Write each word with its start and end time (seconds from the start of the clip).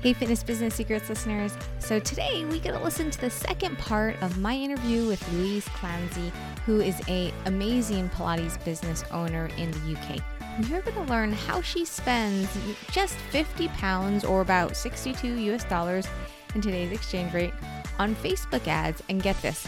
Hey, 0.00 0.12
Fitness 0.12 0.44
Business 0.44 0.76
Secrets 0.76 1.08
listeners. 1.08 1.58
So, 1.80 1.98
today 1.98 2.44
we 2.44 2.60
get 2.60 2.70
to 2.70 2.78
listen 2.78 3.10
to 3.10 3.20
the 3.20 3.30
second 3.30 3.76
part 3.78 4.14
of 4.22 4.38
my 4.38 4.54
interview 4.54 5.08
with 5.08 5.32
Louise 5.32 5.64
Clancy, 5.70 6.30
who 6.64 6.80
is 6.80 7.00
a 7.08 7.34
amazing 7.46 8.08
Pilates 8.10 8.64
business 8.64 9.02
owner 9.10 9.50
in 9.56 9.72
the 9.72 9.96
UK. 9.98 10.22
You're 10.68 10.82
going 10.82 11.04
to 11.04 11.12
learn 11.12 11.32
how 11.32 11.60
she 11.62 11.84
spends 11.84 12.48
just 12.92 13.16
50 13.32 13.66
pounds 13.70 14.24
or 14.24 14.40
about 14.40 14.76
62 14.76 15.34
US 15.52 15.64
dollars 15.64 16.06
in 16.54 16.60
today's 16.60 16.92
exchange 16.92 17.34
rate 17.34 17.54
on 17.98 18.14
Facebook 18.14 18.68
ads. 18.68 19.02
And 19.08 19.20
get 19.20 19.42
this, 19.42 19.66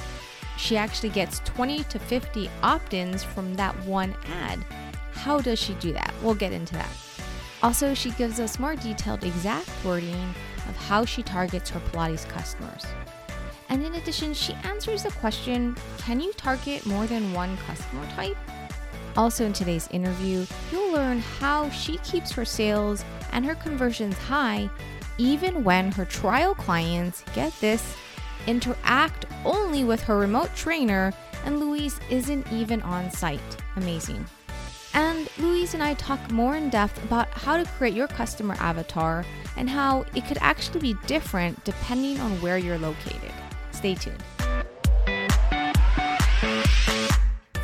she 0.57 0.77
actually 0.77 1.09
gets 1.09 1.41
20 1.41 1.83
to 1.83 1.99
50 1.99 2.49
opt 2.63 2.95
ins 2.95 3.25
from 3.25 3.55
that 3.55 3.75
one 3.85 4.15
ad. 4.27 4.65
How 5.11 5.41
does 5.41 5.59
she 5.59 5.75
do 5.75 5.93
that? 5.93 6.15
We'll 6.23 6.37
get 6.37 6.53
into 6.53 6.75
that. 6.75 7.10
Also, 7.63 7.95
she 7.95 8.11
gives 8.13 8.41
us 8.41 8.59
more 8.59 8.77
detailed 8.77 9.25
exact 9.25 9.71
wording 9.85 10.35
of 10.69 10.77
how 10.77 11.05
she 11.05 11.23
targets 11.23 11.71
her 11.71 11.81
Pilates 11.81 12.29
customers. 12.29 12.87
And 13.69 13.85
in 13.85 13.95
addition, 13.95 14.35
she 14.35 14.55
answers 14.65 15.03
the 15.03 15.11
question 15.13 15.77
can 15.99 16.21
you 16.21 16.33
target 16.33 16.87
more 16.87 17.07
than 17.07 17.33
one 17.33 17.57
customer 17.59 18.07
type? 18.13 18.37
Also, 19.17 19.45
in 19.45 19.53
today's 19.53 19.89
interview, 19.89 20.47
you'll 20.73 20.93
learn 20.93 21.21
how 21.21 21.69
she 21.71 21.99
keeps 21.99 22.33
her 22.33 22.45
sales 22.45 23.05
and 23.33 23.45
her 23.45 23.55
conversions 23.55 24.17
high 24.17 24.71
even 25.21 25.63
when 25.63 25.93
her 25.93 26.07
trial 26.07 26.55
clients, 26.55 27.23
get 27.35 27.53
this, 27.61 27.95
interact 28.47 29.27
only 29.45 29.85
with 29.85 30.01
her 30.01 30.17
remote 30.17 30.55
trainer 30.57 31.13
and 31.45 31.61
Louise 31.61 32.01
isn't 32.09 32.51
even 32.51 32.81
on 32.83 33.11
site. 33.11 33.41
Amazing. 33.77 34.25
And 34.95 35.29
Louise 35.39 35.75
and 35.75 35.83
I 35.83 35.95
talk 35.95 36.31
more 36.31 36.57
in 36.57 36.71
depth 36.71 37.03
about 37.05 37.29
how 37.31 37.57
to 37.57 37.65
create 37.65 37.95
your 37.95 38.09
customer 38.09 38.57
avatar 38.59 39.25
and 39.57 39.71
how 39.71 40.05
it 40.15 40.27
could 40.27 40.39
actually 40.41 40.81
be 40.81 40.95
different 41.07 41.63
depending 41.65 42.19
on 42.21 42.33
where 42.41 42.59
you're 42.59 42.79
located. 42.79 43.33
Stay 43.71 43.95
tuned. 43.95 44.23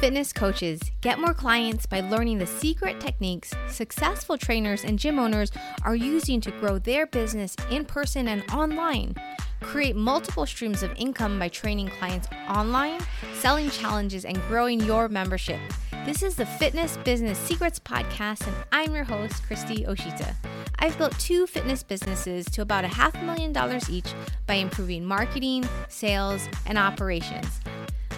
Fitness 0.01 0.33
coaches 0.33 0.81
get 1.01 1.19
more 1.19 1.33
clients 1.33 1.87
by 1.87 2.01
learning 2.01 2.39
the 2.39 2.47
secret 2.47 3.01
techniques 3.01 3.53
successful 3.69 4.37
trainers 4.37 4.85
and 4.85 4.99
gym 4.99 5.19
owners 5.19 5.51
are 5.83 5.97
using 5.97 6.41
to 6.43 6.51
grow 6.53 6.79
their 6.79 7.07
business 7.07 7.57
in 7.71 7.85
person 7.85 8.29
and 8.29 8.45
online. 8.53 9.17
Create 9.63 9.97
multiple 9.97 10.45
streams 10.45 10.83
of 10.83 10.93
income 10.97 11.39
by 11.39 11.49
training 11.49 11.89
clients 11.99 12.29
online, 12.49 13.01
selling 13.35 13.71
challenges, 13.71 14.25
and 14.27 14.41
growing 14.43 14.81
your 14.81 15.09
membership. 15.09 15.59
This 16.07 16.23
is 16.23 16.37
the 16.37 16.47
Fitness 16.47 16.97
Business 16.99 17.37
Secrets 17.37 17.81
Podcast, 17.81 18.47
and 18.47 18.55
I'm 18.71 18.95
your 18.95 19.03
host, 19.03 19.43
Christy 19.43 19.85
Oshita. 19.87 20.37
I've 20.79 20.97
built 20.97 21.19
two 21.19 21.49
fitness 21.49 21.83
businesses 21.83 22.47
to 22.51 22.63
about 22.63 22.85
a 22.85 22.89
half 22.89 23.21
million 23.25 23.53
dollars 23.53 23.91
each 23.91 24.15
by 24.47 24.55
improving 24.55 25.05
marketing, 25.05 25.69
sales, 25.89 26.49
and 26.65 26.79
operations. 26.79 27.61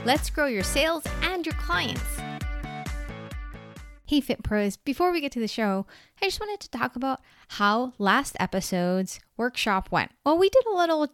Let's 0.04 0.28
grow 0.28 0.44
your 0.44 0.64
sales 0.64 1.02
and 1.22 1.46
your 1.46 1.54
clients. 1.54 2.04
Hey, 4.04 4.20
Fit 4.20 4.42
Pros, 4.42 4.76
before 4.76 5.10
we 5.10 5.22
get 5.22 5.32
to 5.32 5.40
the 5.40 5.48
show, 5.48 5.86
I 6.20 6.26
just 6.26 6.40
wanted 6.40 6.60
to 6.60 6.78
talk 6.78 6.94
about 6.94 7.22
how 7.48 7.94
last 7.96 8.36
episode's 8.38 9.18
workshop 9.38 9.90
went. 9.90 10.10
Well, 10.26 10.36
we 10.36 10.50
did 10.50 10.66
a 10.66 10.76
little 10.76 11.08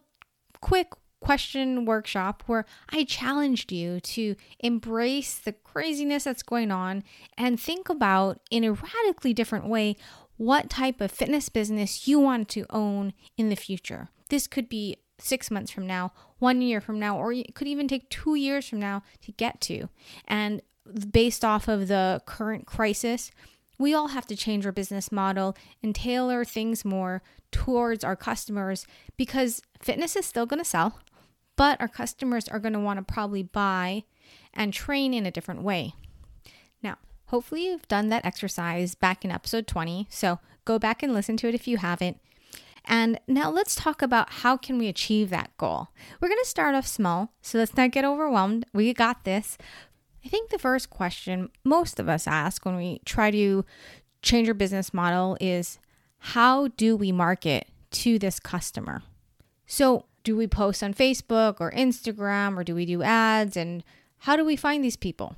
quick 0.59 0.89
question 1.25 1.85
workshop 1.85 2.43
where 2.45 2.65
I 2.89 3.03
challenged 3.03 3.71
you 3.71 3.99
to 3.99 4.35
embrace 4.59 5.33
the 5.33 5.53
craziness 5.53 6.25
that's 6.25 6.43
going 6.43 6.69
on 6.69 7.03
and 7.35 7.59
think 7.59 7.89
about 7.89 8.39
in 8.51 8.63
a 8.63 8.73
radically 8.73 9.33
different 9.33 9.67
way 9.67 9.95
what 10.37 10.69
type 10.69 11.01
of 11.01 11.09
fitness 11.11 11.49
business 11.49 12.07
you 12.07 12.19
want 12.19 12.47
to 12.49 12.67
own 12.69 13.11
in 13.37 13.49
the 13.49 13.55
future. 13.55 14.09
This 14.29 14.45
could 14.45 14.69
be 14.69 14.97
six 15.17 15.49
months 15.49 15.71
from 15.71 15.87
now, 15.87 16.11
one 16.37 16.61
year 16.61 16.79
from 16.79 16.99
now, 16.99 17.17
or 17.17 17.33
it 17.33 17.55
could 17.55 17.67
even 17.67 17.87
take 17.87 18.07
two 18.09 18.35
years 18.35 18.69
from 18.69 18.79
now 18.79 19.01
to 19.23 19.31
get 19.31 19.59
to. 19.61 19.89
And 20.27 20.61
based 21.09 21.43
off 21.43 21.67
of 21.67 21.87
the 21.87 22.21
current 22.27 22.67
crisis, 22.67 23.31
we 23.79 23.95
all 23.95 24.09
have 24.09 24.27
to 24.27 24.35
change 24.35 24.63
our 24.63 24.71
business 24.71 25.11
model 25.11 25.57
and 25.81 25.95
tailor 25.95 26.45
things 26.45 26.85
more 26.85 27.23
towards 27.51 28.03
our 28.03 28.15
customers 28.15 28.85
because 29.17 29.63
fitness 29.81 30.15
is 30.15 30.27
still 30.27 30.45
going 30.45 30.61
to 30.61 30.69
sell 30.69 30.99
but 31.55 31.79
our 31.79 31.87
customers 31.87 32.47
are 32.47 32.59
going 32.59 32.73
to 32.73 32.79
want 32.79 32.97
to 32.97 33.13
probably 33.13 33.43
buy 33.43 34.03
and 34.53 34.73
train 34.73 35.13
in 35.13 35.25
a 35.25 35.31
different 35.31 35.61
way. 35.61 35.93
Now, 36.81 36.97
hopefully, 37.27 37.65
you've 37.65 37.87
done 37.87 38.09
that 38.09 38.25
exercise 38.25 38.95
back 38.95 39.23
in 39.25 39.31
episode 39.31 39.67
20, 39.67 40.07
so 40.09 40.39
go 40.65 40.79
back 40.79 41.03
and 41.03 41.13
listen 41.13 41.37
to 41.37 41.47
it 41.47 41.55
if 41.55 41.67
you 41.67 41.77
haven't. 41.77 42.19
And 42.87 43.19
now 43.27 43.49
let's 43.49 43.75
talk 43.75 44.01
about 44.01 44.29
how 44.29 44.57
can 44.57 44.77
we 44.77 44.87
achieve 44.87 45.29
that 45.29 45.55
goal. 45.57 45.89
We're 46.21 46.29
going 46.29 46.41
to 46.41 46.49
start 46.49 46.75
off 46.75 46.85
small, 46.85 47.33
so 47.41 47.57
let's 47.57 47.75
not 47.75 47.91
get 47.91 48.05
overwhelmed. 48.05 48.65
We 48.73 48.93
got 48.93 49.23
this. 49.23 49.57
I 50.23 50.27
think 50.27 50.49
the 50.49 50.59
first 50.59 50.89
question 50.89 51.49
most 51.63 51.99
of 51.99 52.09
us 52.09 52.27
ask 52.27 52.65
when 52.65 52.75
we 52.75 53.01
try 53.05 53.31
to 53.31 53.65
change 54.21 54.47
our 54.47 54.53
business 54.53 54.93
model 54.93 55.37
is 55.39 55.79
how 56.17 56.67
do 56.69 56.95
we 56.95 57.11
market 57.11 57.67
to 57.91 58.17
this 58.17 58.39
customer? 58.39 59.03
So, 59.67 60.05
do 60.25 60.35
we 60.35 60.47
post 60.47 60.83
on 60.83 60.93
Facebook 60.93 61.61
or 61.61 61.71
Instagram 61.71 62.57
or 62.57 62.65
do 62.65 62.75
we 62.75 62.85
do 62.85 63.01
ads? 63.03 63.55
And 63.55 63.83
how 64.19 64.35
do 64.35 64.43
we 64.43 64.57
find 64.57 64.83
these 64.83 64.97
people? 64.97 65.37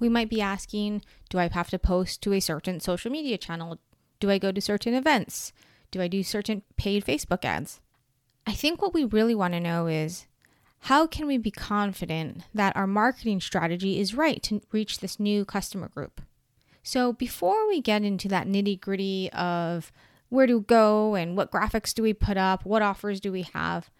We 0.00 0.08
might 0.08 0.30
be 0.30 0.40
asking 0.40 1.02
Do 1.28 1.38
I 1.38 1.48
have 1.48 1.70
to 1.70 1.78
post 1.78 2.22
to 2.22 2.32
a 2.32 2.40
certain 2.40 2.80
social 2.80 3.12
media 3.12 3.38
channel? 3.38 3.78
Do 4.18 4.30
I 4.30 4.38
go 4.38 4.50
to 4.50 4.60
certain 4.60 4.94
events? 4.94 5.52
Do 5.90 6.00
I 6.00 6.08
do 6.08 6.22
certain 6.22 6.62
paid 6.76 7.04
Facebook 7.04 7.44
ads? 7.44 7.80
I 8.46 8.52
think 8.52 8.80
what 8.80 8.94
we 8.94 9.04
really 9.04 9.34
want 9.34 9.54
to 9.54 9.60
know 9.60 9.86
is 9.86 10.26
how 10.80 11.06
can 11.06 11.26
we 11.26 11.36
be 11.36 11.50
confident 11.50 12.44
that 12.54 12.76
our 12.76 12.86
marketing 12.86 13.40
strategy 13.40 14.00
is 14.00 14.14
right 14.14 14.42
to 14.44 14.62
reach 14.72 15.00
this 15.00 15.20
new 15.20 15.44
customer 15.44 15.88
group? 15.88 16.20
So, 16.82 17.12
before 17.12 17.66
we 17.66 17.80
get 17.80 18.02
into 18.02 18.28
that 18.28 18.46
nitty 18.46 18.80
gritty 18.80 19.30
of 19.32 19.90
where 20.28 20.46
to 20.46 20.60
go 20.60 21.14
and 21.14 21.36
what 21.36 21.50
graphics 21.50 21.92
do 21.92 22.02
we 22.02 22.14
put 22.14 22.36
up, 22.36 22.64
what 22.64 22.82
offers 22.82 23.20
do 23.20 23.32
we 23.32 23.42
have, 23.42 23.90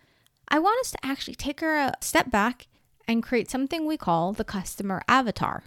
I 0.49 0.59
want 0.59 0.81
us 0.81 0.93
to 0.93 1.05
actually 1.05 1.35
take 1.35 1.63
a 1.63 1.95
step 2.01 2.31
back 2.31 2.69
and 3.09 3.23
create 3.23 3.51
something 3.51 3.85
we 3.85 3.97
call 3.97 4.33
the 4.33 4.45
customer 4.45 5.03
avatar. 5.09 5.65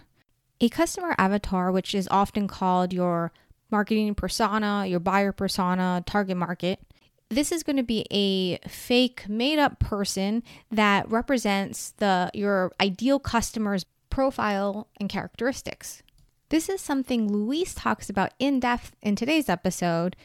A 0.60 0.68
customer 0.68 1.14
avatar, 1.18 1.70
which 1.70 1.94
is 1.94 2.08
often 2.10 2.48
called 2.48 2.92
your 2.92 3.32
marketing 3.70 4.14
persona, 4.14 4.86
your 4.86 5.00
buyer 5.00 5.32
persona, 5.32 6.02
target 6.06 6.36
market. 6.36 6.80
This 7.28 7.52
is 7.52 7.62
going 7.62 7.76
to 7.76 7.82
be 7.82 8.06
a 8.10 8.58
fake 8.68 9.28
made 9.28 9.58
up 9.58 9.78
person 9.78 10.42
that 10.70 11.08
represents 11.10 11.92
the 11.98 12.30
your 12.34 12.72
ideal 12.80 13.18
customer's 13.18 13.86
profile 14.10 14.88
and 14.98 15.08
characteristics. 15.08 16.02
This 16.48 16.68
is 16.68 16.80
something 16.80 17.30
Louise 17.30 17.74
talks 17.74 18.10
about 18.10 18.32
in 18.40 18.58
depth 18.58 18.96
in 19.00 19.14
today's 19.14 19.48
episode 19.48 20.16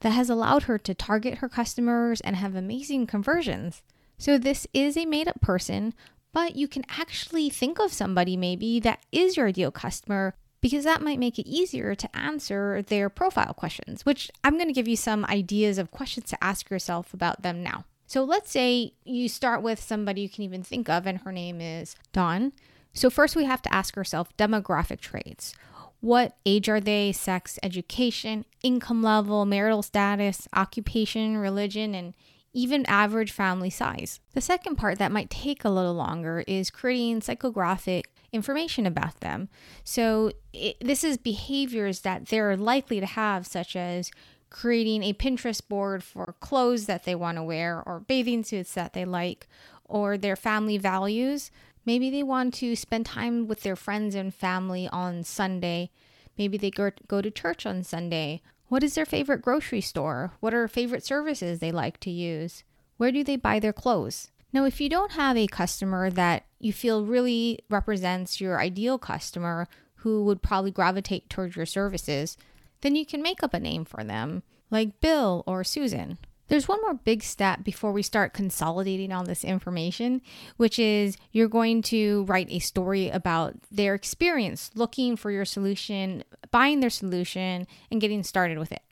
that 0.00 0.10
has 0.10 0.30
allowed 0.30 0.64
her 0.64 0.78
to 0.78 0.94
target 0.94 1.38
her 1.38 1.48
customers 1.48 2.22
and 2.22 2.36
have 2.36 2.54
amazing 2.54 3.06
conversions. 3.06 3.82
So, 4.18 4.38
this 4.38 4.66
is 4.72 4.96
a 4.96 5.06
made 5.06 5.28
up 5.28 5.40
person, 5.40 5.94
but 6.32 6.56
you 6.56 6.68
can 6.68 6.84
actually 6.88 7.50
think 7.50 7.78
of 7.78 7.92
somebody 7.92 8.36
maybe 8.36 8.80
that 8.80 9.04
is 9.12 9.36
your 9.36 9.48
ideal 9.48 9.70
customer 9.70 10.34
because 10.60 10.84
that 10.84 11.02
might 11.02 11.18
make 11.18 11.38
it 11.38 11.46
easier 11.46 11.94
to 11.94 12.16
answer 12.16 12.82
their 12.82 13.08
profile 13.08 13.54
questions, 13.54 14.04
which 14.04 14.30
I'm 14.42 14.54
going 14.54 14.68
to 14.68 14.72
give 14.72 14.88
you 14.88 14.96
some 14.96 15.24
ideas 15.26 15.78
of 15.78 15.90
questions 15.90 16.28
to 16.30 16.42
ask 16.42 16.70
yourself 16.70 17.14
about 17.14 17.42
them 17.42 17.62
now. 17.62 17.84
So, 18.06 18.24
let's 18.24 18.50
say 18.50 18.94
you 19.04 19.28
start 19.28 19.62
with 19.62 19.80
somebody 19.80 20.22
you 20.22 20.28
can 20.28 20.44
even 20.44 20.62
think 20.62 20.88
of, 20.88 21.06
and 21.06 21.18
her 21.20 21.32
name 21.32 21.60
is 21.60 21.96
Dawn. 22.12 22.52
So, 22.94 23.10
first 23.10 23.36
we 23.36 23.44
have 23.44 23.62
to 23.62 23.74
ask 23.74 23.96
ourselves 23.96 24.30
demographic 24.38 25.00
traits. 25.00 25.54
What 26.00 26.36
age 26.46 26.68
are 26.68 26.80
they? 26.80 27.12
Sex, 27.12 27.58
education, 27.62 28.44
income 28.62 29.02
level, 29.02 29.44
marital 29.44 29.82
status, 29.82 30.46
occupation, 30.54 31.36
religion, 31.36 31.94
and 31.94 32.14
even 32.56 32.86
average 32.86 33.30
family 33.30 33.68
size. 33.68 34.18
The 34.32 34.40
second 34.40 34.76
part 34.76 34.98
that 34.98 35.12
might 35.12 35.28
take 35.28 35.62
a 35.62 35.68
little 35.68 35.92
longer 35.92 36.42
is 36.46 36.70
creating 36.70 37.20
psychographic 37.20 38.04
information 38.32 38.86
about 38.86 39.20
them. 39.20 39.50
So, 39.84 40.32
it, 40.54 40.78
this 40.80 41.04
is 41.04 41.18
behaviors 41.18 42.00
that 42.00 42.26
they're 42.28 42.56
likely 42.56 42.98
to 42.98 43.04
have, 43.04 43.46
such 43.46 43.76
as 43.76 44.10
creating 44.48 45.02
a 45.02 45.12
Pinterest 45.12 45.60
board 45.68 46.02
for 46.02 46.34
clothes 46.40 46.86
that 46.86 47.04
they 47.04 47.14
want 47.14 47.36
to 47.36 47.42
wear, 47.42 47.82
or 47.84 48.00
bathing 48.00 48.42
suits 48.42 48.72
that 48.72 48.94
they 48.94 49.04
like, 49.04 49.46
or 49.84 50.16
their 50.16 50.36
family 50.36 50.78
values. 50.78 51.50
Maybe 51.84 52.08
they 52.08 52.22
want 52.22 52.54
to 52.54 52.74
spend 52.74 53.04
time 53.04 53.48
with 53.48 53.64
their 53.64 53.76
friends 53.76 54.14
and 54.14 54.34
family 54.34 54.88
on 54.88 55.24
Sunday. 55.24 55.90
Maybe 56.38 56.56
they 56.56 56.70
go, 56.70 56.90
go 57.06 57.20
to 57.20 57.30
church 57.30 57.66
on 57.66 57.84
Sunday, 57.84 58.40
what 58.68 58.82
is 58.82 58.94
their 58.94 59.06
favorite 59.06 59.42
grocery 59.42 59.80
store? 59.80 60.32
What 60.40 60.54
are 60.54 60.66
favorite 60.68 61.04
services 61.04 61.58
they 61.58 61.72
like 61.72 62.00
to 62.00 62.10
use? 62.10 62.64
Where 62.96 63.12
do 63.12 63.22
they 63.22 63.36
buy 63.36 63.60
their 63.60 63.72
clothes? 63.72 64.30
Now, 64.52 64.64
if 64.64 64.80
you 64.80 64.88
don't 64.88 65.12
have 65.12 65.36
a 65.36 65.46
customer 65.46 66.10
that 66.10 66.46
you 66.58 66.72
feel 66.72 67.04
really 67.04 67.60
represents 67.68 68.40
your 68.40 68.60
ideal 68.60 68.98
customer 68.98 69.68
who 69.96 70.24
would 70.24 70.42
probably 70.42 70.70
gravitate 70.70 71.28
towards 71.28 71.56
your 71.56 71.66
services, 71.66 72.36
then 72.80 72.96
you 72.96 73.04
can 73.04 73.22
make 73.22 73.42
up 73.42 73.54
a 73.54 73.60
name 73.60 73.84
for 73.84 74.02
them, 74.02 74.42
like 74.70 75.00
Bill 75.00 75.44
or 75.46 75.62
Susan. 75.62 76.18
There's 76.48 76.68
one 76.68 76.80
more 76.82 76.94
big 76.94 77.22
step 77.22 77.64
before 77.64 77.90
we 77.90 78.02
start 78.02 78.32
consolidating 78.32 79.12
all 79.12 79.24
this 79.24 79.44
information, 79.44 80.22
which 80.56 80.78
is 80.78 81.16
you're 81.32 81.48
going 81.48 81.82
to 81.82 82.24
write 82.24 82.48
a 82.50 82.60
story 82.60 83.08
about 83.08 83.54
their 83.70 83.94
experience 83.94 84.70
looking 84.74 85.16
for 85.16 85.30
your 85.30 85.44
solution, 85.44 86.22
buying 86.52 86.80
their 86.80 86.90
solution, 86.90 87.66
and 87.90 88.00
getting 88.00 88.22
started 88.22 88.58
with 88.58 88.70
it. 88.70 88.82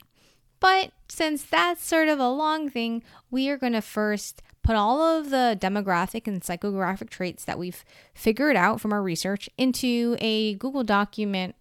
But 0.59 0.91
since 1.07 1.43
that's 1.43 1.85
sort 1.85 2.07
of 2.07 2.19
a 2.19 2.29
long 2.29 2.69
thing, 2.69 3.03
we 3.31 3.49
are 3.49 3.57
going 3.57 3.73
to 3.73 3.81
first 3.81 4.41
put 4.63 4.75
all 4.75 4.99
of 4.99 5.29
the 5.29 5.57
demographic 5.61 6.27
and 6.27 6.41
psychographic 6.41 7.09
traits 7.09 7.45
that 7.45 7.59
we've 7.59 7.85
figured 8.13 8.55
out 8.55 8.81
from 8.81 8.91
our 8.91 9.01
research 9.01 9.47
into 9.57 10.17
a 10.19 10.55
Google 10.55 10.83
document 10.83 11.55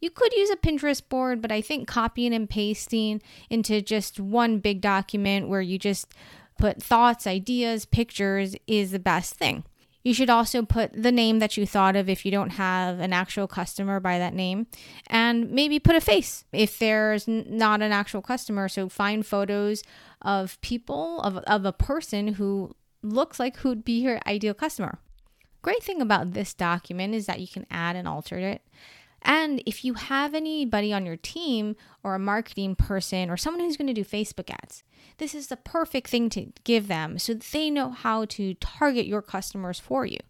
you 0.00 0.10
could 0.10 0.32
use 0.32 0.50
a 0.50 0.56
Pinterest 0.56 1.02
board, 1.08 1.40
but 1.40 1.52
I 1.52 1.60
think 1.60 1.88
copying 1.88 2.34
and 2.34 2.48
pasting 2.48 3.22
into 3.48 3.80
just 3.80 4.20
one 4.20 4.58
big 4.58 4.80
document 4.80 5.48
where 5.48 5.60
you 5.60 5.78
just 5.78 6.12
put 6.58 6.82
thoughts, 6.82 7.26
ideas, 7.26 7.84
pictures 7.84 8.56
is 8.66 8.90
the 8.90 8.98
best 8.98 9.34
thing. 9.34 9.64
You 10.02 10.14
should 10.14 10.30
also 10.30 10.62
put 10.62 10.92
the 10.92 11.10
name 11.10 11.40
that 11.40 11.56
you 11.56 11.66
thought 11.66 11.96
of 11.96 12.08
if 12.08 12.24
you 12.24 12.30
don't 12.30 12.50
have 12.50 13.00
an 13.00 13.12
actual 13.12 13.48
customer 13.48 13.98
by 13.98 14.18
that 14.18 14.34
name, 14.34 14.68
and 15.08 15.50
maybe 15.50 15.80
put 15.80 15.96
a 15.96 16.00
face 16.00 16.44
if 16.52 16.78
there's 16.78 17.26
not 17.26 17.82
an 17.82 17.90
actual 17.90 18.22
customer. 18.22 18.68
So 18.68 18.88
find 18.88 19.26
photos 19.26 19.82
of 20.22 20.60
people, 20.60 21.20
of, 21.22 21.38
of 21.38 21.64
a 21.64 21.72
person 21.72 22.34
who 22.34 22.76
looks 23.02 23.40
like 23.40 23.56
who'd 23.56 23.84
be 23.84 24.00
your 24.00 24.20
ideal 24.26 24.54
customer. 24.54 25.00
Great 25.60 25.82
thing 25.82 26.00
about 26.00 26.34
this 26.34 26.54
document 26.54 27.12
is 27.12 27.26
that 27.26 27.40
you 27.40 27.48
can 27.48 27.66
add 27.68 27.96
and 27.96 28.06
alter 28.06 28.38
it. 28.38 28.62
And 29.26 29.60
if 29.66 29.84
you 29.84 29.94
have 29.94 30.34
anybody 30.34 30.92
on 30.92 31.04
your 31.04 31.16
team 31.16 31.74
or 32.04 32.14
a 32.14 32.18
marketing 32.18 32.76
person 32.76 33.28
or 33.28 33.36
someone 33.36 33.64
who's 33.64 33.76
going 33.76 33.92
to 33.92 33.92
do 33.92 34.04
Facebook 34.04 34.50
ads, 34.50 34.84
this 35.18 35.34
is 35.34 35.48
the 35.48 35.56
perfect 35.56 36.08
thing 36.08 36.30
to 36.30 36.52
give 36.62 36.86
them 36.86 37.18
so 37.18 37.34
they 37.34 37.68
know 37.68 37.90
how 37.90 38.24
to 38.26 38.54
target 38.54 39.04
your 39.04 39.22
customers 39.22 39.80
for 39.80 40.06
you. 40.06 40.20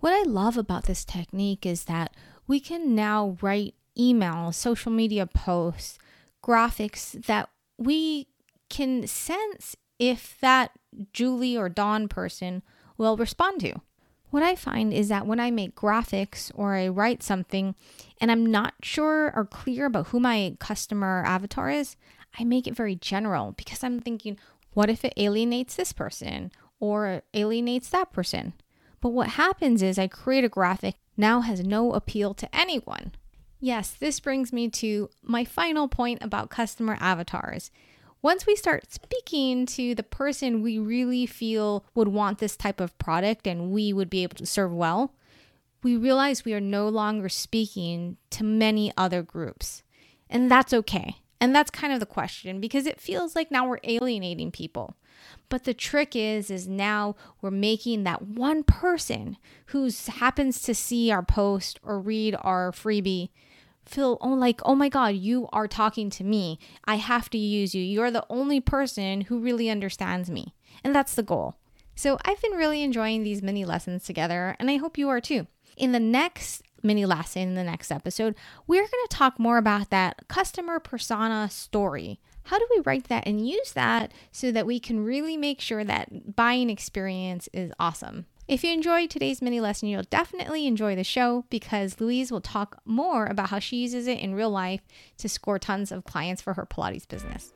What 0.00 0.12
I 0.12 0.28
love 0.28 0.58
about 0.58 0.84
this 0.84 1.06
technique 1.06 1.64
is 1.64 1.84
that 1.84 2.14
we 2.46 2.60
can 2.60 2.94
now 2.94 3.38
write 3.40 3.74
emails, 3.98 4.54
social 4.56 4.92
media 4.92 5.26
posts, 5.26 5.98
graphics 6.44 7.24
that 7.24 7.48
we 7.78 8.28
can 8.68 9.06
sense 9.06 9.74
if 9.98 10.38
that 10.40 10.72
Julie 11.14 11.56
or 11.56 11.70
Dawn 11.70 12.08
person 12.08 12.62
will 12.98 13.16
respond 13.16 13.60
to. 13.60 13.80
What 14.34 14.42
I 14.42 14.56
find 14.56 14.92
is 14.92 15.10
that 15.10 15.28
when 15.28 15.38
I 15.38 15.52
make 15.52 15.76
graphics 15.76 16.50
or 16.56 16.74
I 16.74 16.88
write 16.88 17.22
something 17.22 17.76
and 18.20 18.32
I'm 18.32 18.44
not 18.44 18.74
sure 18.82 19.32
or 19.32 19.44
clear 19.44 19.86
about 19.86 20.08
who 20.08 20.18
my 20.18 20.56
customer 20.58 21.22
avatar 21.24 21.70
is, 21.70 21.94
I 22.36 22.42
make 22.42 22.66
it 22.66 22.74
very 22.74 22.96
general 22.96 23.52
because 23.52 23.84
I'm 23.84 24.00
thinking, 24.00 24.36
what 24.72 24.90
if 24.90 25.04
it 25.04 25.14
alienates 25.16 25.76
this 25.76 25.92
person 25.92 26.50
or 26.80 27.22
alienates 27.32 27.90
that 27.90 28.12
person? 28.12 28.54
But 29.00 29.10
what 29.10 29.28
happens 29.28 29.84
is 29.84 30.00
I 30.00 30.08
create 30.08 30.42
a 30.42 30.48
graphic 30.48 30.96
now 31.16 31.42
has 31.42 31.60
no 31.60 31.92
appeal 31.92 32.34
to 32.34 32.52
anyone. 32.52 33.12
Yes, 33.60 33.92
this 33.92 34.18
brings 34.18 34.52
me 34.52 34.68
to 34.68 35.10
my 35.22 35.44
final 35.44 35.86
point 35.86 36.18
about 36.22 36.50
customer 36.50 36.98
avatars 36.98 37.70
once 38.24 38.46
we 38.46 38.56
start 38.56 38.90
speaking 38.90 39.66
to 39.66 39.94
the 39.94 40.02
person 40.02 40.62
we 40.62 40.78
really 40.78 41.26
feel 41.26 41.84
would 41.94 42.08
want 42.08 42.38
this 42.38 42.56
type 42.56 42.80
of 42.80 42.96
product 42.96 43.46
and 43.46 43.70
we 43.70 43.92
would 43.92 44.08
be 44.08 44.22
able 44.22 44.34
to 44.34 44.46
serve 44.46 44.72
well, 44.72 45.12
we 45.82 45.94
realize 45.94 46.42
we 46.42 46.54
are 46.54 46.60
no 46.60 46.88
longer 46.88 47.28
speaking 47.28 48.16
to 48.30 48.42
many 48.42 48.90
other 48.96 49.22
groups. 49.22 49.82
And 50.30 50.50
that's 50.50 50.72
okay. 50.72 51.16
And 51.38 51.54
that's 51.54 51.70
kind 51.70 51.92
of 51.92 52.00
the 52.00 52.06
question 52.06 52.62
because 52.62 52.86
it 52.86 52.98
feels 52.98 53.36
like 53.36 53.50
now 53.50 53.68
we're 53.68 53.78
alienating 53.84 54.50
people. 54.50 54.96
But 55.50 55.64
the 55.64 55.74
trick 55.74 56.16
is 56.16 56.50
is 56.50 56.66
now 56.66 57.16
we're 57.42 57.50
making 57.50 58.04
that 58.04 58.22
one 58.22 58.62
person 58.62 59.36
who 59.66 59.90
happens 60.08 60.62
to 60.62 60.74
see 60.74 61.12
our 61.12 61.22
post 61.22 61.78
or 61.82 62.00
read 62.00 62.34
our 62.40 62.72
freebie 62.72 63.28
feel 63.86 64.18
oh 64.20 64.30
like 64.30 64.60
oh 64.64 64.74
my 64.74 64.88
god 64.88 65.14
you 65.14 65.48
are 65.52 65.68
talking 65.68 66.10
to 66.10 66.24
me. 66.24 66.58
I 66.84 66.96
have 66.96 67.30
to 67.30 67.38
use 67.38 67.74
you. 67.74 67.82
You're 67.82 68.10
the 68.10 68.26
only 68.28 68.60
person 68.60 69.22
who 69.22 69.38
really 69.38 69.70
understands 69.70 70.30
me. 70.30 70.54
And 70.82 70.94
that's 70.94 71.14
the 71.14 71.22
goal. 71.22 71.56
So 71.94 72.18
i've 72.24 72.40
been 72.42 72.52
really 72.52 72.82
enjoying 72.82 73.22
these 73.22 73.42
mini 73.42 73.64
lessons 73.64 74.04
together 74.04 74.56
and 74.58 74.70
i 74.70 74.76
hope 74.76 74.98
you 74.98 75.08
are 75.08 75.20
too. 75.20 75.46
In 75.76 75.92
the 75.92 76.00
next 76.00 76.62
mini 76.82 77.06
lesson 77.06 77.42
in 77.42 77.54
the 77.54 77.64
next 77.64 77.90
episode 77.90 78.34
we're 78.66 78.82
going 78.82 79.06
to 79.08 79.16
talk 79.16 79.38
more 79.38 79.58
about 79.58 79.90
that 79.90 80.28
customer 80.28 80.78
persona 80.78 81.48
story. 81.50 82.20
How 82.44 82.58
do 82.58 82.66
we 82.76 82.82
write 82.84 83.08
that 83.08 83.26
and 83.26 83.48
use 83.48 83.72
that 83.72 84.12
so 84.30 84.52
that 84.52 84.66
we 84.66 84.78
can 84.78 85.02
really 85.02 85.36
make 85.38 85.62
sure 85.62 85.82
that 85.82 86.36
buying 86.36 86.68
experience 86.68 87.48
is 87.54 87.72
awesome 87.80 88.26
if 88.46 88.62
you 88.62 88.72
enjoyed 88.72 89.08
today's 89.08 89.40
mini 89.40 89.58
lesson, 89.60 89.88
you'll 89.88 90.02
definitely 90.02 90.66
enjoy 90.66 90.94
the 90.94 91.04
show 91.04 91.46
because 91.48 91.98
Louise 91.98 92.30
will 92.30 92.42
talk 92.42 92.80
more 92.84 93.24
about 93.26 93.48
how 93.48 93.58
she 93.58 93.76
uses 93.76 94.06
it 94.06 94.18
in 94.18 94.34
real 94.34 94.50
life 94.50 94.82
to 95.18 95.28
score 95.28 95.58
tons 95.58 95.90
of 95.90 96.04
clients 96.04 96.42
for 96.42 96.52
her 96.54 96.66
Pilates 96.66 97.08
business. 97.08 97.52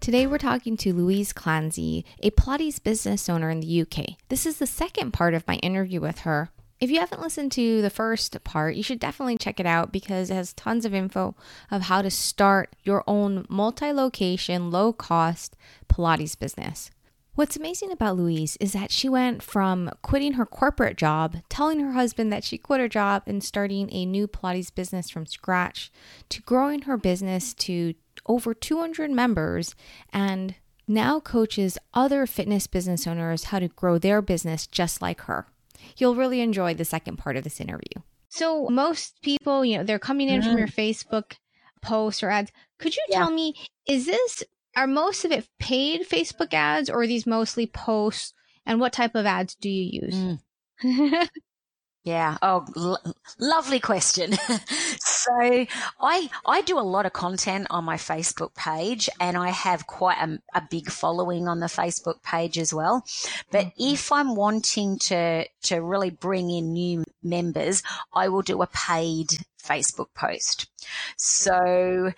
Today, 0.00 0.26
we're 0.26 0.38
talking 0.38 0.76
to 0.78 0.92
Louise 0.92 1.32
Clancy, 1.32 2.04
a 2.22 2.30
Pilates 2.30 2.82
business 2.82 3.28
owner 3.28 3.50
in 3.50 3.60
the 3.60 3.82
UK. 3.82 4.16
This 4.28 4.46
is 4.46 4.58
the 4.58 4.66
second 4.66 5.12
part 5.12 5.32
of 5.34 5.46
my 5.46 5.56
interview 5.56 6.00
with 6.00 6.20
her, 6.20 6.50
if 6.82 6.90
you 6.90 6.98
haven't 6.98 7.22
listened 7.22 7.52
to 7.52 7.80
the 7.80 7.90
first 7.90 8.42
part, 8.42 8.74
you 8.74 8.82
should 8.82 8.98
definitely 8.98 9.38
check 9.38 9.60
it 9.60 9.66
out 9.66 9.92
because 9.92 10.30
it 10.30 10.34
has 10.34 10.52
tons 10.52 10.84
of 10.84 10.92
info 10.92 11.36
of 11.70 11.82
how 11.82 12.02
to 12.02 12.10
start 12.10 12.74
your 12.82 13.04
own 13.06 13.46
multi 13.48 13.92
location, 13.92 14.68
low 14.72 14.92
cost 14.92 15.56
Pilates 15.88 16.36
business. 16.36 16.90
What's 17.36 17.56
amazing 17.56 17.92
about 17.92 18.16
Louise 18.16 18.56
is 18.56 18.72
that 18.72 18.90
she 18.90 19.08
went 19.08 19.44
from 19.44 19.92
quitting 20.02 20.32
her 20.32 20.44
corporate 20.44 20.96
job, 20.96 21.36
telling 21.48 21.78
her 21.78 21.92
husband 21.92 22.32
that 22.32 22.42
she 22.42 22.58
quit 22.58 22.80
her 22.80 22.88
job 22.88 23.22
and 23.26 23.44
starting 23.44 23.88
a 23.92 24.04
new 24.04 24.26
Pilates 24.26 24.74
business 24.74 25.08
from 25.08 25.24
scratch, 25.24 25.92
to 26.30 26.42
growing 26.42 26.82
her 26.82 26.96
business 26.96 27.54
to 27.54 27.94
over 28.26 28.54
200 28.54 29.08
members 29.08 29.76
and 30.12 30.56
now 30.88 31.20
coaches 31.20 31.78
other 31.94 32.26
fitness 32.26 32.66
business 32.66 33.06
owners 33.06 33.44
how 33.44 33.60
to 33.60 33.68
grow 33.68 33.98
their 33.98 34.20
business 34.20 34.66
just 34.66 35.00
like 35.00 35.20
her 35.22 35.46
you'll 35.96 36.14
really 36.14 36.40
enjoy 36.40 36.74
the 36.74 36.84
second 36.84 37.16
part 37.16 37.36
of 37.36 37.44
this 37.44 37.60
interview. 37.60 38.02
So, 38.28 38.68
most 38.68 39.20
people, 39.22 39.64
you 39.64 39.78
know, 39.78 39.84
they're 39.84 39.98
coming 39.98 40.28
in 40.28 40.40
mm-hmm. 40.40 40.50
from 40.50 40.58
your 40.58 40.68
Facebook 40.68 41.36
posts 41.82 42.22
or 42.22 42.30
ads. 42.30 42.50
Could 42.78 42.96
you 42.96 43.02
yeah. 43.08 43.18
tell 43.18 43.30
me, 43.30 43.54
is 43.86 44.06
this, 44.06 44.42
are 44.76 44.86
most 44.86 45.24
of 45.24 45.32
it 45.32 45.48
paid 45.58 46.08
Facebook 46.08 46.54
ads 46.54 46.88
or 46.88 47.02
are 47.02 47.06
these 47.06 47.26
mostly 47.26 47.66
posts? 47.66 48.32
And 48.64 48.80
what 48.80 48.92
type 48.92 49.14
of 49.14 49.26
ads 49.26 49.54
do 49.54 49.68
you 49.68 50.00
use? 50.02 50.38
Mm. 50.82 51.28
Yeah. 52.04 52.36
Oh, 52.42 52.64
l- 52.76 53.14
lovely 53.38 53.78
question. 53.78 54.32
so 55.22 55.66
I 56.00 56.30
I 56.46 56.62
do 56.62 56.78
a 56.78 56.80
lot 56.80 57.06
of 57.06 57.12
content 57.12 57.68
on 57.70 57.84
my 57.84 57.96
Facebook 57.96 58.54
page, 58.54 59.08
and 59.20 59.36
I 59.36 59.50
have 59.50 59.86
quite 59.86 60.18
a, 60.18 60.38
a 60.54 60.62
big 60.70 60.90
following 60.90 61.48
on 61.48 61.60
the 61.60 61.66
Facebook 61.66 62.22
page 62.22 62.58
as 62.58 62.74
well. 62.74 63.04
But 63.50 63.66
mm-hmm. 63.66 63.94
if 63.94 64.10
I'm 64.12 64.34
wanting 64.34 64.98
to 65.00 65.46
to 65.64 65.82
really 65.82 66.10
bring 66.10 66.50
in 66.50 66.72
new 66.72 67.04
members, 67.22 67.82
I 68.12 68.28
will 68.28 68.42
do 68.42 68.62
a 68.62 68.66
paid 68.66 69.28
Facebook 69.62 70.12
post. 70.14 70.70
So 71.16 72.12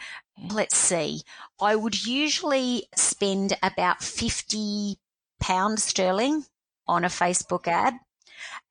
let's 0.50 0.76
see. 0.76 1.22
I 1.60 1.76
would 1.76 2.06
usually 2.06 2.86
spend 2.94 3.54
about 3.62 4.02
fifty 4.02 4.98
pounds 5.40 5.84
sterling 5.84 6.44
on 6.86 7.04
a 7.04 7.08
Facebook 7.08 7.66
ad 7.66 7.94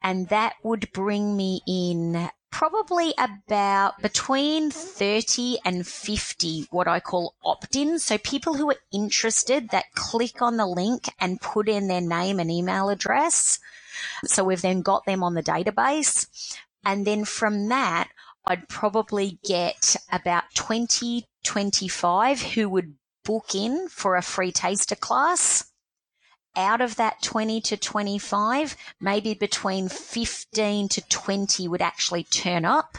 and 0.03 0.27
that 0.29 0.55
would 0.63 0.91
bring 0.91 1.35
me 1.35 1.61
in 1.67 2.29
probably 2.53 3.15
about 3.17 3.99
between 3.99 4.69
30 4.69 5.57
and 5.65 5.87
50 5.87 6.67
what 6.69 6.87
I 6.87 6.99
call 6.99 7.33
opt-ins. 7.43 8.03
So 8.03 8.19
people 8.19 8.53
who 8.53 8.69
are 8.69 8.77
interested 8.91 9.69
that 9.69 9.91
click 9.95 10.39
on 10.39 10.57
the 10.57 10.67
link 10.67 11.05
and 11.19 11.41
put 11.41 11.67
in 11.67 11.87
their 11.87 11.99
name 11.99 12.39
and 12.39 12.51
email 12.51 12.89
address. 12.89 13.59
So 14.25 14.43
we've 14.43 14.61
then 14.61 14.83
got 14.83 15.03
them 15.05 15.23
on 15.23 15.33
the 15.33 15.41
database. 15.41 16.27
And 16.85 17.07
then 17.07 17.25
from 17.25 17.69
that, 17.69 18.09
I'd 18.45 18.69
probably 18.69 19.39
get 19.43 19.95
about 20.11 20.43
20, 20.53 21.25
25 21.43 22.41
who 22.53 22.69
would 22.69 22.93
book 23.25 23.55
in 23.55 23.87
for 23.89 24.15
a 24.15 24.21
free 24.21 24.51
taster 24.51 24.95
class 24.95 25.72
out 26.55 26.81
of 26.81 26.95
that 26.95 27.21
20 27.21 27.61
to 27.61 27.77
25, 27.77 28.75
maybe 28.99 29.33
between 29.33 29.89
15 29.89 30.89
to 30.89 31.01
20 31.01 31.67
would 31.67 31.81
actually 31.81 32.23
turn 32.23 32.65
up 32.65 32.97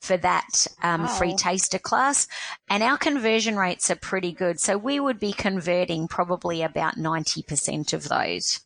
for 0.00 0.16
that 0.16 0.66
um, 0.82 1.02
wow. 1.02 1.06
free 1.08 1.34
taster 1.34 1.78
class. 1.78 2.28
And 2.68 2.82
our 2.82 2.96
conversion 2.96 3.56
rates 3.56 3.90
are 3.90 3.96
pretty 3.96 4.32
good. 4.32 4.60
So 4.60 4.78
we 4.78 5.00
would 5.00 5.18
be 5.18 5.32
converting 5.32 6.08
probably 6.08 6.62
about 6.62 6.96
90% 6.96 7.92
of 7.92 8.08
those. 8.08 8.60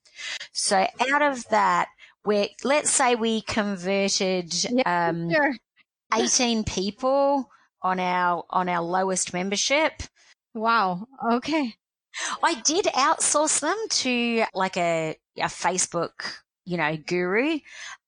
So 0.53 0.87
out 1.01 1.23
of 1.23 1.49
that, 1.49 1.89
where 2.25 2.49
let's 2.63 2.91
say 2.91 3.15
we 3.15 3.41
converted, 3.41 4.53
yeah, 4.71 5.09
um, 5.09 5.31
sure. 5.31 5.57
18 6.15 6.65
people 6.65 7.49
on 7.83 7.99
our 7.99 8.45
on 8.51 8.69
our 8.69 8.83
lowest 8.83 9.33
membership. 9.33 10.03
Wow. 10.55 11.09
Okay. 11.33 11.75
I 12.43 12.55
did 12.61 12.87
outsource 12.87 13.61
them 13.61 13.77
to 13.89 14.45
like 14.55 14.77
a, 14.77 15.17
a 15.39 15.45
Facebook, 15.45 16.35
you 16.65 16.77
know, 16.77 16.97
guru. 16.97 17.59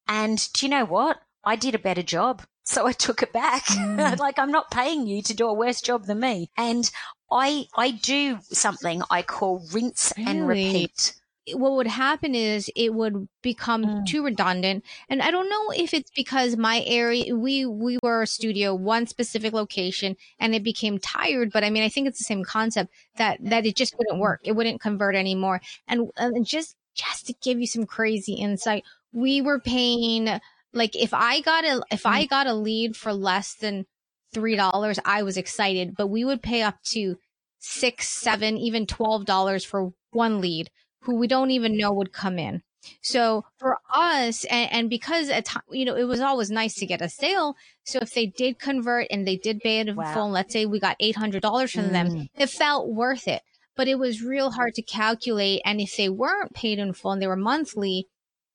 And 0.08 0.46
do 0.52 0.66
you 0.66 0.70
know 0.70 0.84
what? 0.84 1.18
I 1.44 1.56
did 1.56 1.74
a 1.74 1.78
better 1.78 2.02
job. 2.02 2.42
So 2.64 2.86
I 2.86 2.92
took 2.92 3.22
it 3.22 3.32
back. 3.32 3.64
Mm. 3.64 4.18
like 4.18 4.38
I'm 4.38 4.50
not 4.50 4.70
paying 4.70 5.06
you 5.06 5.22
to 5.22 5.34
do 5.34 5.46
a 5.46 5.54
worse 5.54 5.80
job 5.80 6.06
than 6.06 6.20
me. 6.20 6.50
And 6.56 6.90
I 7.30 7.66
I 7.76 7.90
do 7.90 8.38
something 8.42 9.02
I 9.10 9.22
call 9.22 9.66
rinse 9.72 10.12
really? 10.16 10.30
and 10.30 10.48
repeat 10.48 11.14
what 11.52 11.72
would 11.72 11.86
happen 11.86 12.34
is 12.34 12.70
it 12.74 12.94
would 12.94 13.28
become 13.42 13.84
mm. 13.84 14.06
too 14.06 14.24
redundant 14.24 14.82
and 15.08 15.20
i 15.20 15.30
don't 15.30 15.50
know 15.50 15.70
if 15.70 15.92
it's 15.92 16.10
because 16.16 16.56
my 16.56 16.82
area 16.86 17.36
we 17.36 17.66
we 17.66 17.98
were 18.02 18.22
a 18.22 18.26
studio 18.26 18.74
one 18.74 19.06
specific 19.06 19.52
location 19.52 20.16
and 20.38 20.54
it 20.54 20.62
became 20.62 20.98
tired 20.98 21.52
but 21.52 21.62
i 21.62 21.68
mean 21.68 21.82
i 21.82 21.88
think 21.88 22.06
it's 22.06 22.18
the 22.18 22.24
same 22.24 22.44
concept 22.44 22.90
that 23.16 23.38
that 23.42 23.66
it 23.66 23.76
just 23.76 23.96
wouldn't 23.98 24.18
work 24.18 24.40
it 24.42 24.52
wouldn't 24.52 24.80
convert 24.80 25.14
anymore 25.14 25.60
and, 25.86 26.10
and 26.16 26.46
just 26.46 26.76
just 26.94 27.26
to 27.26 27.34
give 27.42 27.60
you 27.60 27.66
some 27.66 27.84
crazy 27.84 28.34
insight 28.34 28.84
we 29.12 29.42
were 29.42 29.60
paying 29.60 30.40
like 30.72 30.96
if 30.96 31.12
i 31.12 31.40
got 31.42 31.64
a 31.64 31.82
if 31.90 32.06
i 32.06 32.24
mm. 32.24 32.28
got 32.28 32.46
a 32.46 32.54
lead 32.54 32.96
for 32.96 33.12
less 33.12 33.54
than 33.54 33.84
three 34.32 34.56
dollars 34.56 34.98
i 35.04 35.22
was 35.22 35.36
excited 35.36 35.94
but 35.94 36.06
we 36.06 36.24
would 36.24 36.42
pay 36.42 36.62
up 36.62 36.80
to 36.82 37.16
six 37.58 38.08
seven 38.08 38.56
even 38.56 38.86
twelve 38.86 39.26
dollars 39.26 39.64
for 39.64 39.92
one 40.10 40.40
lead 40.40 40.70
who 41.04 41.16
we 41.16 41.26
don't 41.26 41.50
even 41.50 41.76
know 41.76 41.92
would 41.92 42.12
come 42.12 42.38
in. 42.38 42.62
So 43.00 43.44
for 43.58 43.78
us, 43.94 44.44
and, 44.44 44.72
and 44.72 44.90
because 44.90 45.28
at 45.28 45.46
time, 45.46 45.62
you 45.70 45.84
know, 45.84 45.94
it 45.94 46.04
was 46.04 46.20
always 46.20 46.50
nice 46.50 46.74
to 46.76 46.86
get 46.86 47.00
a 47.00 47.08
sale. 47.08 47.56
So 47.84 47.98
if 48.02 48.12
they 48.12 48.26
did 48.26 48.58
convert 48.58 49.06
and 49.10 49.26
they 49.26 49.36
did 49.36 49.60
pay 49.60 49.80
it 49.80 49.88
in 49.88 49.96
wow. 49.96 50.12
full, 50.12 50.30
let's 50.30 50.52
say 50.52 50.66
we 50.66 50.80
got 50.80 50.96
eight 51.00 51.16
hundred 51.16 51.42
dollars 51.42 51.72
from 51.72 51.86
mm. 51.86 51.92
them, 51.92 52.28
it 52.34 52.50
felt 52.50 52.88
worth 52.88 53.28
it. 53.28 53.42
But 53.76 53.88
it 53.88 53.98
was 53.98 54.22
real 54.22 54.52
hard 54.52 54.74
to 54.74 54.82
calculate. 54.82 55.62
And 55.64 55.80
if 55.80 55.96
they 55.96 56.08
weren't 56.08 56.54
paid 56.54 56.78
in 56.78 56.92
full 56.92 57.12
and 57.12 57.22
they 57.22 57.26
were 57.26 57.36
monthly, 57.36 58.06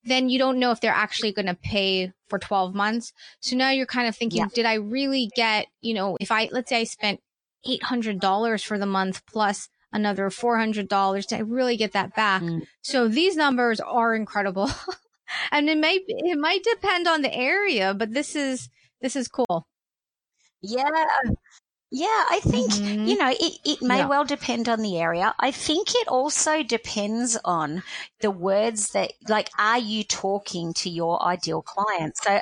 then 0.04 0.30
you 0.30 0.38
don't 0.38 0.58
know 0.58 0.70
if 0.70 0.80
they're 0.80 0.92
actually 0.92 1.32
going 1.32 1.46
to 1.46 1.54
pay 1.54 2.12
for 2.28 2.38
12 2.38 2.74
months. 2.74 3.12
So 3.40 3.54
now 3.56 3.70
you're 3.70 3.84
kind 3.84 4.08
of 4.08 4.16
thinking, 4.16 4.38
yeah. 4.38 4.48
did 4.54 4.64
I 4.64 4.74
really 4.74 5.30
get, 5.36 5.66
you 5.82 5.92
know, 5.92 6.16
if 6.20 6.32
I, 6.32 6.48
let's 6.52 6.70
say 6.70 6.80
I 6.80 6.84
spent 6.84 7.20
$800 7.66 8.64
for 8.64 8.78
the 8.78 8.86
month 8.86 9.22
plus 9.26 9.68
another 9.92 10.30
$400 10.30 11.26
to 11.28 11.44
really 11.44 11.76
get 11.76 11.92
that 11.92 12.14
back. 12.14 12.42
Mm. 12.42 12.66
So 12.82 13.08
these 13.08 13.36
numbers 13.36 13.80
are 13.80 14.14
incredible. 14.14 14.70
and 15.52 15.68
it 15.68 15.78
might, 15.78 16.02
it 16.06 16.38
might 16.38 16.62
depend 16.62 17.08
on 17.08 17.22
the 17.22 17.34
area, 17.34 17.94
but 17.94 18.12
this 18.12 18.36
is, 18.36 18.68
this 19.00 19.16
is 19.16 19.28
cool. 19.28 19.66
Yeah. 20.62 20.88
Yeah, 21.92 22.06
I 22.06 22.38
think, 22.44 22.70
mm-hmm. 22.70 23.06
you 23.06 23.18
know, 23.18 23.30
it, 23.30 23.58
it 23.64 23.82
may 23.82 23.98
yeah. 23.98 24.06
well 24.06 24.24
depend 24.24 24.68
on 24.68 24.80
the 24.80 24.98
area. 24.98 25.34
I 25.40 25.50
think 25.50 25.88
it 25.92 26.06
also 26.06 26.62
depends 26.62 27.36
on 27.44 27.82
the 28.20 28.30
words 28.30 28.90
that, 28.90 29.12
like, 29.28 29.50
are 29.58 29.78
you 29.78 30.04
talking 30.04 30.72
to 30.74 30.88
your 30.88 31.20
ideal 31.20 31.62
client? 31.62 32.16
So 32.16 32.38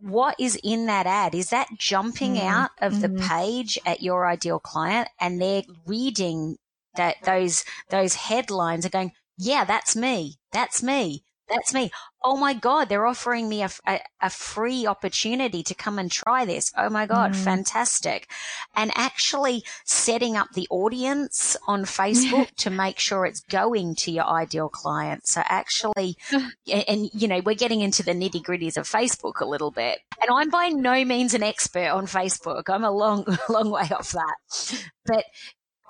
what 0.00 0.36
is 0.38 0.58
in 0.62 0.86
that 0.86 1.06
ad? 1.06 1.34
Is 1.34 1.50
that 1.50 1.68
jumping 1.76 2.34
mm-hmm. 2.34 2.46
out 2.46 2.70
of 2.80 2.94
mm-hmm. 2.94 3.16
the 3.16 3.22
page 3.22 3.78
at 3.86 4.02
your 4.02 4.26
ideal 4.26 4.58
client 4.58 5.08
and 5.20 5.40
they're 5.40 5.62
reading 5.86 6.56
that 6.96 7.16
those 7.24 7.64
those 7.90 8.14
headlines 8.14 8.84
are 8.84 8.90
going, 8.90 9.12
yeah, 9.38 9.64
that's 9.64 9.94
me. 9.94 10.36
That's 10.52 10.82
me. 10.82 11.22
That's 11.48 11.72
me. 11.72 11.90
Oh 12.24 12.36
my 12.36 12.52
God, 12.52 12.88
they're 12.88 13.06
offering 13.06 13.48
me 13.48 13.62
a, 13.62 13.70
a, 13.86 14.00
a, 14.20 14.28
free 14.28 14.86
opportunity 14.86 15.62
to 15.62 15.74
come 15.74 15.98
and 15.98 16.10
try 16.10 16.44
this. 16.44 16.72
Oh 16.76 16.90
my 16.90 17.06
God, 17.06 17.32
mm. 17.32 17.36
fantastic. 17.36 18.28
And 18.74 18.90
actually 18.96 19.62
setting 19.84 20.36
up 20.36 20.48
the 20.52 20.66
audience 20.68 21.56
on 21.68 21.84
Facebook 21.84 22.50
to 22.56 22.70
make 22.70 22.98
sure 22.98 23.24
it's 23.24 23.40
going 23.40 23.94
to 23.96 24.10
your 24.10 24.26
ideal 24.26 24.68
client. 24.68 25.28
So 25.28 25.42
actually, 25.44 26.16
and, 26.32 26.84
and, 26.88 27.10
you 27.14 27.28
know, 27.28 27.40
we're 27.44 27.54
getting 27.54 27.80
into 27.80 28.02
the 28.02 28.12
nitty 28.12 28.42
gritties 28.42 28.76
of 28.76 28.88
Facebook 28.88 29.40
a 29.40 29.46
little 29.46 29.70
bit. 29.70 30.00
And 30.20 30.30
I'm 30.32 30.50
by 30.50 30.68
no 30.68 31.04
means 31.04 31.34
an 31.34 31.44
expert 31.44 31.88
on 31.88 32.06
Facebook. 32.06 32.64
I'm 32.68 32.84
a 32.84 32.90
long, 32.90 33.24
long 33.48 33.70
way 33.70 33.88
off 33.92 34.12
that. 34.12 34.86
But 35.06 35.24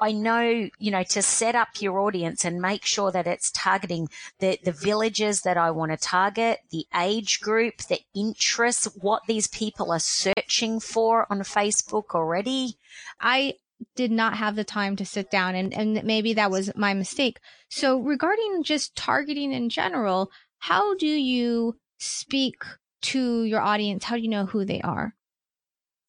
I 0.00 0.12
know, 0.12 0.69
you 0.78 0.90
know, 0.90 1.02
to 1.02 1.23
set 1.23 1.55
up 1.55 1.69
your 1.81 1.99
audience 2.00 2.45
and 2.45 2.61
make 2.61 2.85
sure 2.85 3.11
that 3.11 3.26
it's 3.26 3.50
targeting 3.50 4.09
the, 4.38 4.59
the 4.62 4.73
villages 4.73 5.43
that 5.43 5.57
I 5.57 5.71
want 5.71 5.93
to 5.93 5.97
target, 5.97 6.61
the 6.71 6.87
age 6.95 7.40
group, 7.40 7.78
the 7.88 8.00
interests, 8.14 8.88
what 9.00 9.23
these 9.26 9.49
people 9.49 9.90
are 9.90 9.99
searching 9.99 10.81
for 10.81 11.26
on 11.31 11.40
Facebook 11.40 12.14
already. 12.14 12.76
I 13.21 13.55
did 13.95 14.11
not 14.11 14.37
have 14.37 14.57
the 14.57 14.64
time 14.64 14.97
to 14.97 15.05
sit 15.05 15.31
down 15.31 15.55
and, 15.55 15.73
and 15.73 16.02
maybe 16.05 16.35
that 16.35 16.50
was 16.50 16.71
my 16.76 16.95
mistake. 16.95 17.38
So 17.69 17.99
regarding 17.99 18.62
just 18.62 18.97
targeting 18.97 19.52
in 19.52 19.69
general, 19.69 20.31
how 20.59 20.95
do 20.97 21.07
you 21.07 21.76
speak 21.99 22.62
to 23.00 23.43
your 23.45 23.61
audience? 23.61 24.05
How 24.05 24.17
do 24.17 24.23
you 24.23 24.28
know 24.28 24.47
who 24.47 24.64
they 24.64 24.81
are? 24.81 25.14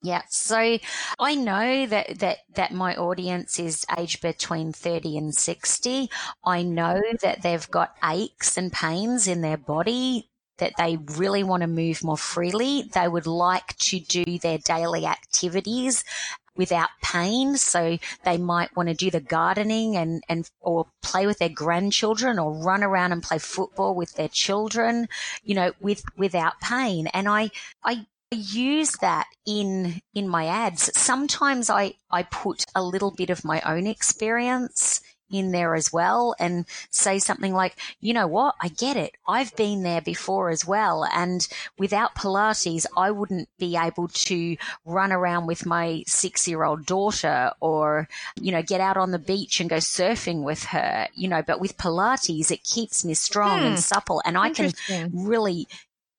Yeah. 0.01 0.21
So 0.29 0.79
I 1.19 1.35
know 1.35 1.85
that, 1.85 2.19
that, 2.19 2.37
that 2.55 2.71
my 2.71 2.95
audience 2.95 3.59
is 3.59 3.85
aged 3.97 4.21
between 4.21 4.71
30 4.71 5.17
and 5.17 5.35
60. 5.35 6.09
I 6.45 6.63
know 6.63 7.01
that 7.21 7.41
they've 7.41 7.69
got 7.69 7.95
aches 8.03 8.57
and 8.57 8.71
pains 8.71 9.27
in 9.27 9.41
their 9.41 9.57
body 9.57 10.29
that 10.59 10.73
they 10.77 10.97
really 11.17 11.43
want 11.43 11.61
to 11.61 11.67
move 11.67 12.03
more 12.03 12.17
freely. 12.17 12.89
They 12.93 13.07
would 13.07 13.27
like 13.27 13.77
to 13.77 13.99
do 13.99 14.39
their 14.39 14.57
daily 14.57 15.05
activities 15.05 16.03
without 16.55 16.89
pain. 17.01 17.55
So 17.57 17.97
they 18.23 18.37
might 18.37 18.75
want 18.75 18.89
to 18.89 18.95
do 18.95 19.09
the 19.09 19.21
gardening 19.21 19.95
and, 19.95 20.23
and, 20.29 20.49
or 20.59 20.87
play 21.01 21.25
with 21.25 21.39
their 21.39 21.49
grandchildren 21.49 22.37
or 22.39 22.53
run 22.53 22.83
around 22.83 23.13
and 23.13 23.23
play 23.23 23.37
football 23.37 23.95
with 23.95 24.15
their 24.15 24.27
children, 24.27 25.07
you 25.43 25.55
know, 25.55 25.71
with, 25.79 26.03
without 26.17 26.59
pain. 26.61 27.07
And 27.07 27.27
I, 27.29 27.51
I 27.83 28.05
use 28.31 28.91
that 28.97 29.27
in 29.45 30.01
in 30.13 30.27
my 30.27 30.45
ads. 30.45 30.91
Sometimes 30.99 31.69
I 31.69 31.95
I 32.11 32.23
put 32.23 32.65
a 32.75 32.83
little 32.83 33.11
bit 33.11 33.29
of 33.29 33.45
my 33.45 33.61
own 33.61 33.87
experience 33.87 35.01
in 35.31 35.51
there 35.51 35.75
as 35.75 35.93
well 35.93 36.35
and 36.39 36.65
say 36.89 37.19
something 37.19 37.53
like, 37.53 37.75
you 37.99 38.13
know 38.13 38.27
what? 38.27 38.55
I 38.61 38.67
get 38.69 38.97
it. 38.97 39.11
I've 39.27 39.55
been 39.55 39.83
there 39.83 40.01
before 40.01 40.49
as 40.49 40.65
well. 40.65 41.05
And 41.13 41.47
without 41.77 42.15
Pilates, 42.15 42.85
I 42.97 43.11
wouldn't 43.11 43.47
be 43.59 43.77
able 43.77 44.07
to 44.07 44.57
run 44.85 45.11
around 45.11 45.45
with 45.45 45.65
my 45.65 46.03
six 46.07 46.47
year 46.47 46.63
old 46.63 46.85
daughter 46.85 47.51
or, 47.59 48.07
you 48.41 48.51
know, 48.51 48.63
get 48.63 48.81
out 48.81 48.97
on 48.97 49.11
the 49.11 49.19
beach 49.19 49.59
and 49.59 49.69
go 49.69 49.77
surfing 49.77 50.43
with 50.43 50.63
her, 50.65 51.07
you 51.13 51.27
know, 51.27 51.43
but 51.43 51.61
with 51.61 51.77
Pilates, 51.77 52.51
it 52.51 52.63
keeps 52.63 53.05
me 53.05 53.13
strong 53.13 53.59
hmm. 53.59 53.65
and 53.67 53.79
supple 53.79 54.21
and 54.25 54.37
I 54.37 54.49
can 54.49 54.71
really 55.13 55.67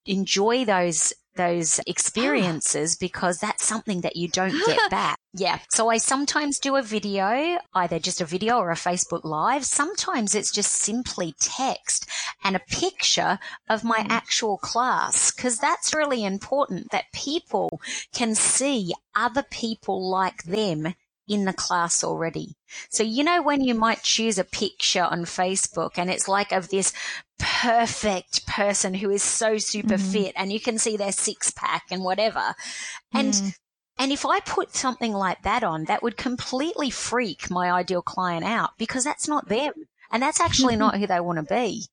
enjoy 0.07 0.65
those 0.65 1.13
those 1.41 1.81
experiences 1.87 2.97
because 3.01 3.39
that's 3.39 3.65
something 3.65 4.03
that 4.03 4.17
you 4.17 4.29
don't 4.29 4.55
get 4.67 4.79
back. 4.91 5.19
Yeah. 5.33 5.59
So 5.71 5.89
I 5.89 5.99
sometimes 5.99 6.59
do 6.59 6.77
a 6.77 6.83
video, 6.83 7.59
either 7.75 7.99
just 7.99 8.21
a 8.21 8.25
video 8.25 8.59
or 8.59 8.71
a 8.71 8.75
Facebook 8.75 9.25
live. 9.25 9.65
Sometimes 9.65 10.35
it's 10.35 10.53
just 10.53 10.73
simply 10.73 11.35
text 11.41 12.09
and 12.45 12.57
a 12.57 12.61
picture 12.69 13.39
of 13.69 13.85
my 13.85 14.01
mm. 14.01 14.11
actual 14.11 14.59
class 14.59 15.31
because 15.31 15.59
that's 15.59 15.95
really 15.95 16.25
important 16.25 16.91
that 16.91 17.13
people 17.13 17.81
can 18.13 18.35
see 18.35 18.93
other 19.15 19.45
people 19.51 20.11
like 20.11 20.43
them 20.45 20.95
in 21.31 21.45
the 21.45 21.53
class 21.53 22.03
already. 22.03 22.57
So, 22.91 23.05
you 23.05 23.23
know, 23.23 23.41
when 23.41 23.63
you 23.63 23.73
might 23.73 24.03
choose 24.03 24.37
a 24.37 24.45
picture 24.45 25.05
on 25.05 25.21
Facebook 25.21 25.93
and 25.97 26.11
it's 26.11 26.27
like 26.27 26.51
of 26.51 26.69
this 26.69 26.93
perfect 27.39 28.47
person 28.49 28.95
who 28.95 29.11
is 29.11 29.23
so 29.23 29.57
super 29.57 29.95
mm. 29.95 30.13
fit 30.13 30.33
and 30.37 30.53
you 30.53 30.59
can 30.59 30.77
see 30.77 30.97
their 30.97 31.13
six 31.13 31.53
pack 31.53 31.85
and 31.93 32.03
whatever. 32.03 32.55
And, 33.15 33.33
mm. 33.33 33.55
and 33.97 34.11
if 34.11 34.27
I 34.27 34.41
put 34.41 34.75
something 34.75 35.13
like 35.13 35.43
that 35.43 35.63
on, 35.63 35.85
that 35.85 36.03
would 36.03 36.17
completely 36.17 36.91
freak 36.91 37.49
my 37.49 37.71
ideal 37.71 38.03
client 38.03 38.45
out 38.45 38.71
because 38.77 39.05
that's 39.05 39.29
not 39.29 39.49
them. 39.49 39.73
And 40.11 40.21
that's 40.21 40.41
actually 40.41 40.75
not 40.75 40.97
who 40.99 41.07
they 41.07 41.21
want 41.21 41.39
to 41.39 41.55
be. 41.55 41.85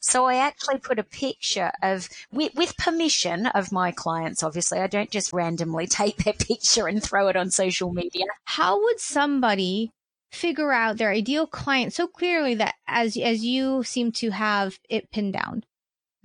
So 0.00 0.26
I 0.26 0.36
actually 0.36 0.78
put 0.78 0.98
a 0.98 1.04
picture 1.04 1.72
of, 1.82 2.08
with, 2.30 2.54
with, 2.54 2.76
permission 2.76 3.46
of 3.46 3.72
my 3.72 3.90
clients, 3.90 4.42
obviously. 4.42 4.78
I 4.78 4.86
don't 4.86 5.10
just 5.10 5.32
randomly 5.32 5.86
take 5.88 6.18
their 6.18 6.34
picture 6.34 6.86
and 6.86 7.02
throw 7.02 7.28
it 7.28 7.36
on 7.36 7.50
social 7.50 7.92
media. 7.92 8.26
How 8.44 8.80
would 8.82 9.00
somebody 9.00 9.90
figure 10.30 10.72
out 10.72 10.96
their 10.96 11.10
ideal 11.10 11.46
client 11.46 11.92
so 11.92 12.06
clearly 12.06 12.54
that 12.54 12.74
as, 12.86 13.16
as 13.16 13.44
you 13.44 13.82
seem 13.82 14.12
to 14.12 14.30
have 14.30 14.78
it 14.88 15.10
pinned 15.10 15.34
down? 15.34 15.64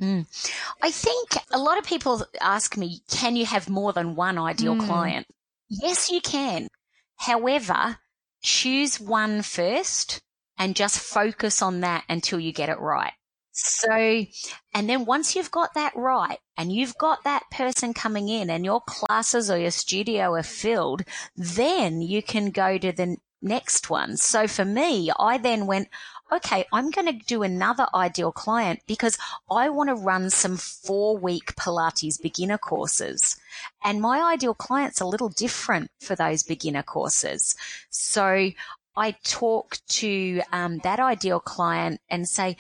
Mm. 0.02 0.26
I 0.82 0.92
think 0.92 1.32
a 1.52 1.58
lot 1.58 1.78
of 1.78 1.86
people 1.86 2.24
ask 2.40 2.78
me, 2.78 3.02
can 3.10 3.36
you 3.36 3.46
have 3.46 3.70
more 3.70 3.94
than 3.94 4.16
one 4.16 4.38
ideal 4.38 4.76
mm. 4.76 4.86
client? 4.86 5.28
Yes, 5.70 6.10
you 6.10 6.22
can. 6.22 6.68
However, 7.18 7.98
choose 8.44 9.00
one 9.00 9.42
first 9.42 10.22
and 10.58 10.76
just 10.76 11.00
focus 11.00 11.62
on 11.62 11.82
that 11.82 12.04
until 12.10 12.40
you 12.40 12.52
get 12.52 12.70
it 12.70 12.80
right. 12.80 13.14
So, 13.60 13.92
and 13.92 14.88
then 14.88 15.06
once 15.06 15.36
you've 15.36 15.50
got 15.50 15.74
that 15.74 15.96
right 15.96 16.38
and 16.58 16.72
you've 16.72 16.96
got 17.00 17.24
that 17.24 17.50
person 17.50 17.92
coming 17.92 18.30
in 18.30 18.52
and 18.52 18.64
your 18.64 18.82
classes 18.82 19.50
or 19.50 19.58
your 19.58 19.72
studio 19.72 20.34
are 20.36 20.44
filled, 20.44 21.02
then 21.36 22.02
you 22.02 22.22
can 22.22 22.52
go 22.52 22.78
to 22.78 22.92
the 22.92 23.18
next 23.42 23.90
one. 23.90 24.16
So 24.18 24.48
for 24.48 24.64
me, 24.64 25.12
I 25.18 25.40
then 25.40 25.66
went, 25.66 25.88
okay, 26.32 26.66
I'm 26.72 26.92
going 26.92 27.08
to 27.08 27.26
do 27.26 27.42
another 27.42 27.88
ideal 27.96 28.32
client 28.32 28.82
because 28.86 29.18
I 29.50 29.70
want 29.70 29.90
to 29.90 29.96
run 29.96 30.30
some 30.30 30.58
four 30.58 31.18
week 31.18 31.56
Pilates 31.56 32.22
beginner 32.22 32.60
courses. 32.60 33.38
And 33.84 34.02
my 34.02 34.22
ideal 34.22 34.54
client's 34.54 35.02
a 35.02 35.06
little 35.08 35.30
different 35.30 35.90
for 36.00 36.16
those 36.16 36.44
beginner 36.44 36.84
courses. 36.84 37.56
So 37.90 38.52
I 38.96 39.12
talk 39.24 39.78
to 39.90 40.42
um, 40.52 40.78
that 40.80 41.00
ideal 41.00 41.40
client 41.40 42.02
and 42.08 42.30
say, 42.30 42.58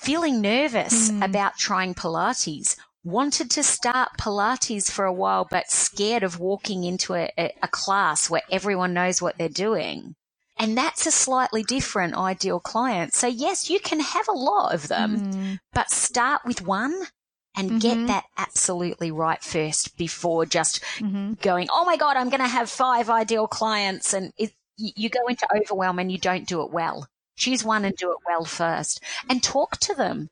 feeling 0.00 0.40
nervous 0.40 1.10
mm. 1.10 1.24
about 1.24 1.56
trying 1.56 1.94
Pilates, 1.94 2.76
wanted 3.04 3.50
to 3.50 3.62
start 3.62 4.16
Pilates 4.18 4.90
for 4.90 5.04
a 5.04 5.12
while, 5.12 5.46
but 5.50 5.70
scared 5.70 6.22
of 6.22 6.40
walking 6.40 6.84
into 6.84 7.14
a, 7.14 7.30
a, 7.38 7.52
a 7.62 7.68
class 7.68 8.30
where 8.30 8.42
everyone 8.50 8.94
knows 8.94 9.20
what 9.20 9.36
they're 9.38 9.48
doing. 9.48 10.14
And 10.56 10.76
that's 10.78 11.06
a 11.06 11.10
slightly 11.10 11.62
different 11.62 12.14
ideal 12.14 12.60
client. 12.60 13.12
So 13.12 13.26
yes, 13.26 13.68
you 13.68 13.80
can 13.80 14.00
have 14.00 14.28
a 14.28 14.32
lot 14.32 14.74
of 14.74 14.88
them, 14.88 15.32
mm. 15.32 15.58
but 15.72 15.90
start 15.90 16.42
with 16.44 16.62
one 16.62 16.94
and 17.56 17.70
mm-hmm. 17.70 17.78
get 17.78 18.06
that 18.06 18.24
absolutely 18.36 19.10
right 19.10 19.42
first 19.42 19.96
before 19.96 20.46
just 20.46 20.82
mm-hmm. 20.98 21.34
going, 21.34 21.68
Oh 21.72 21.84
my 21.84 21.96
God, 21.96 22.16
I'm 22.16 22.30
going 22.30 22.40
to 22.40 22.46
have 22.46 22.70
five 22.70 23.10
ideal 23.10 23.46
clients. 23.48 24.12
And 24.12 24.32
it, 24.36 24.52
you 24.76 25.08
go 25.08 25.26
into 25.28 25.46
overwhelm 25.54 25.98
and 25.98 26.10
you 26.10 26.18
don't 26.18 26.46
do 26.46 26.62
it 26.62 26.70
well. 26.70 27.08
Choose 27.36 27.64
one 27.64 27.84
and 27.84 27.96
do 27.96 28.10
it 28.12 28.18
well 28.26 28.44
first 28.44 29.02
and 29.28 29.42
talk 29.42 29.78
to 29.78 29.94
them. 29.94 30.30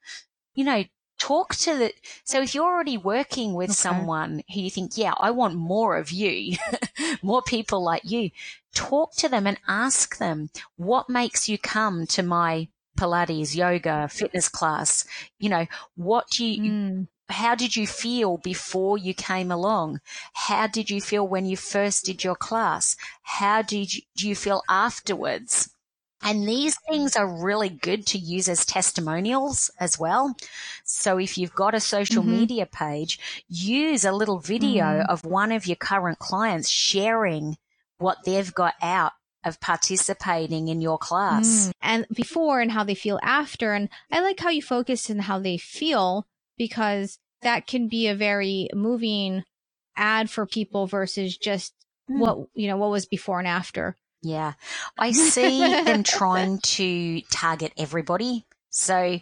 You 0.54 0.64
know, 0.64 0.84
talk 1.22 1.54
to 1.54 1.76
the, 1.76 1.92
so 2.24 2.42
if 2.42 2.52
you're 2.52 2.64
already 2.64 2.98
working 2.98 3.54
with 3.54 3.70
okay. 3.70 3.74
someone 3.74 4.42
who 4.52 4.60
you 4.60 4.70
think, 4.70 4.98
yeah, 4.98 5.14
I 5.18 5.30
want 5.30 5.54
more 5.54 5.96
of 5.96 6.10
you, 6.10 6.56
more 7.22 7.42
people 7.42 7.82
like 7.82 8.02
you, 8.04 8.30
talk 8.74 9.14
to 9.16 9.28
them 9.28 9.46
and 9.46 9.58
ask 9.68 10.18
them, 10.18 10.50
what 10.76 11.08
makes 11.08 11.48
you 11.48 11.58
come 11.58 12.06
to 12.08 12.24
my 12.24 12.68
Pilates, 12.98 13.54
yoga, 13.54 14.08
fitness 14.08 14.48
class? 14.48 15.04
You 15.38 15.48
know, 15.50 15.66
what 15.94 16.28
do 16.30 16.44
you, 16.44 16.70
mm. 16.70 17.08
how 17.28 17.54
did 17.54 17.76
you 17.76 17.86
feel 17.86 18.38
before 18.38 18.98
you 18.98 19.14
came 19.14 19.52
along? 19.52 20.00
How 20.32 20.66
did 20.66 20.90
you 20.90 21.00
feel 21.00 21.26
when 21.26 21.46
you 21.46 21.56
first 21.56 22.04
did 22.04 22.24
your 22.24 22.36
class? 22.36 22.96
How 23.22 23.62
did 23.62 23.94
you, 23.94 24.02
do 24.16 24.28
you 24.28 24.34
feel 24.34 24.62
afterwards? 24.68 25.71
And 26.22 26.46
these 26.46 26.76
things 26.88 27.16
are 27.16 27.26
really 27.26 27.68
good 27.68 28.06
to 28.08 28.18
use 28.18 28.48
as 28.48 28.64
testimonials 28.64 29.70
as 29.80 29.98
well. 29.98 30.36
So 30.84 31.18
if 31.18 31.36
you've 31.36 31.54
got 31.54 31.74
a 31.74 31.80
social 31.80 32.22
mm-hmm. 32.22 32.32
media 32.32 32.66
page, 32.66 33.18
use 33.48 34.04
a 34.04 34.12
little 34.12 34.38
video 34.38 34.84
mm. 34.84 35.08
of 35.08 35.24
one 35.24 35.52
of 35.52 35.66
your 35.66 35.76
current 35.76 36.18
clients 36.18 36.68
sharing 36.68 37.56
what 37.98 38.18
they've 38.24 38.52
got 38.54 38.74
out 38.82 39.12
of 39.44 39.60
participating 39.60 40.68
in 40.68 40.80
your 40.80 40.98
class. 40.98 41.68
Mm. 41.68 41.72
And 41.80 42.06
before 42.14 42.60
and 42.60 42.70
how 42.70 42.84
they 42.84 42.94
feel 42.94 43.18
after. 43.22 43.72
And 43.72 43.88
I 44.10 44.20
like 44.20 44.40
how 44.40 44.50
you 44.50 44.62
focus 44.62 45.10
on 45.10 45.20
how 45.20 45.38
they 45.38 45.58
feel 45.58 46.26
because 46.56 47.18
that 47.42 47.66
can 47.66 47.88
be 47.88 48.06
a 48.06 48.14
very 48.14 48.68
moving 48.74 49.42
ad 49.96 50.30
for 50.30 50.46
people 50.46 50.86
versus 50.86 51.36
just 51.36 51.74
mm. 52.10 52.18
what, 52.18 52.38
you 52.54 52.68
know, 52.68 52.76
what 52.76 52.90
was 52.90 53.06
before 53.06 53.38
and 53.38 53.48
after. 53.48 53.96
Yeah. 54.22 54.52
I 54.96 55.12
see 55.12 55.60
them 55.84 56.02
trying 56.04 56.58
to 56.58 57.20
target 57.32 57.72
everybody. 57.76 58.46
So, 58.70 59.18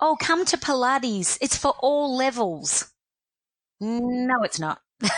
oh, 0.00 0.16
come 0.20 0.44
to 0.46 0.56
Pilates. 0.56 1.38
It's 1.40 1.56
for 1.56 1.74
all 1.80 2.14
levels. 2.16 2.90
No, 3.80 4.42
it's 4.42 4.58
not. 4.60 4.80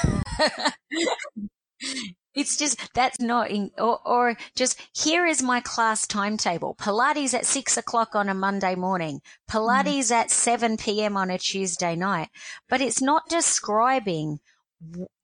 it's 2.34 2.56
just, 2.56 2.92
that's 2.94 3.20
not, 3.20 3.50
in, 3.50 3.70
or, 3.78 4.00
or 4.06 4.36
just, 4.54 4.80
here 4.94 5.26
is 5.26 5.42
my 5.42 5.60
class 5.60 6.06
timetable. 6.06 6.74
Pilates 6.74 7.34
at 7.34 7.46
six 7.46 7.76
o'clock 7.78 8.14
on 8.14 8.28
a 8.28 8.34
Monday 8.34 8.74
morning. 8.74 9.20
Pilates 9.50 10.10
mm. 10.10 10.12
at 10.12 10.30
7 10.30 10.76
p.m. 10.76 11.16
on 11.16 11.30
a 11.30 11.38
Tuesday 11.38 11.96
night. 11.96 12.28
But 12.68 12.82
it's 12.82 13.00
not 13.00 13.28
describing 13.28 14.40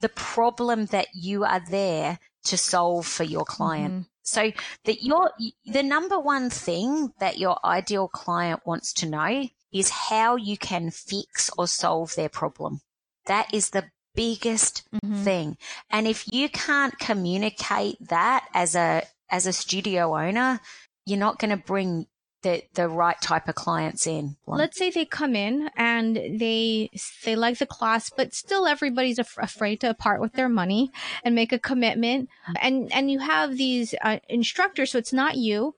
the 0.00 0.08
problem 0.08 0.86
that 0.86 1.08
you 1.12 1.44
are 1.44 1.60
there 1.70 2.18
to 2.44 2.56
solve 2.56 3.06
for 3.06 3.24
your 3.24 3.44
client. 3.44 3.92
Mm-hmm. 3.92 4.02
So 4.22 4.52
that 4.84 5.02
your 5.02 5.32
the 5.66 5.82
number 5.82 6.18
one 6.18 6.50
thing 6.50 7.12
that 7.18 7.38
your 7.38 7.58
ideal 7.64 8.08
client 8.08 8.60
wants 8.64 8.92
to 8.94 9.08
know 9.08 9.48
is 9.72 9.90
how 9.90 10.36
you 10.36 10.56
can 10.56 10.90
fix 10.90 11.50
or 11.56 11.66
solve 11.66 12.14
their 12.14 12.28
problem. 12.28 12.80
That 13.26 13.52
is 13.52 13.70
the 13.70 13.90
biggest 14.14 14.88
mm-hmm. 14.92 15.22
thing. 15.22 15.56
And 15.90 16.06
if 16.06 16.32
you 16.32 16.48
can't 16.48 16.98
communicate 16.98 17.96
that 18.08 18.46
as 18.54 18.74
a 18.74 19.02
as 19.30 19.46
a 19.46 19.52
studio 19.52 20.16
owner, 20.16 20.60
you're 21.06 21.18
not 21.18 21.38
going 21.38 21.56
to 21.56 21.64
bring 21.64 22.06
the 22.42 22.62
the 22.74 22.88
right 22.88 23.20
type 23.20 23.48
of 23.48 23.54
clients 23.54 24.06
in. 24.06 24.36
Let's 24.46 24.78
say 24.78 24.90
they 24.90 25.04
come 25.04 25.34
in 25.36 25.70
and 25.76 26.16
they 26.16 26.90
they 27.24 27.36
like 27.36 27.58
the 27.58 27.66
class, 27.66 28.10
but 28.10 28.34
still 28.34 28.66
everybody's 28.66 29.18
af- 29.18 29.38
afraid 29.38 29.80
to 29.80 29.94
part 29.94 30.20
with 30.20 30.32
their 30.32 30.48
money 30.48 30.90
and 31.24 31.34
make 31.34 31.52
a 31.52 31.58
commitment. 31.58 32.28
And 32.60 32.92
and 32.92 33.10
you 33.10 33.18
have 33.18 33.56
these 33.56 33.94
uh, 34.02 34.18
instructors, 34.28 34.92
so 34.92 34.98
it's 34.98 35.12
not 35.12 35.36
you. 35.36 35.74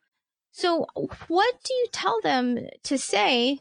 So 0.53 0.87
what 1.29 1.55
do 1.65 1.75
you 1.75 1.87
tell 1.93 2.21
them 2.21 2.59
to 2.85 2.99
say 2.99 3.61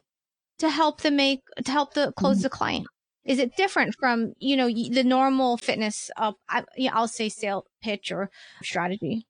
to 0.60 0.70
help 0.70 1.02
them 1.02 1.16
make 1.16 1.42
to 1.64 1.72
help 1.72 1.94
the 1.94 2.14
close 2.14 2.42
the 2.42 2.50
client? 2.50 2.88
Is 3.24 3.40
it 3.40 3.56
different 3.56 3.96
from 4.00 4.34
you 4.40 4.56
know 4.58 4.68
the 4.68 5.04
normal 5.04 5.58
fitness? 5.58 6.12
Uh, 6.18 6.34
I, 6.50 6.64
I'll 6.92 7.08
say 7.08 7.30
sale 7.30 7.66
pitch 7.82 8.12
or 8.12 8.30
strategy. 8.64 9.26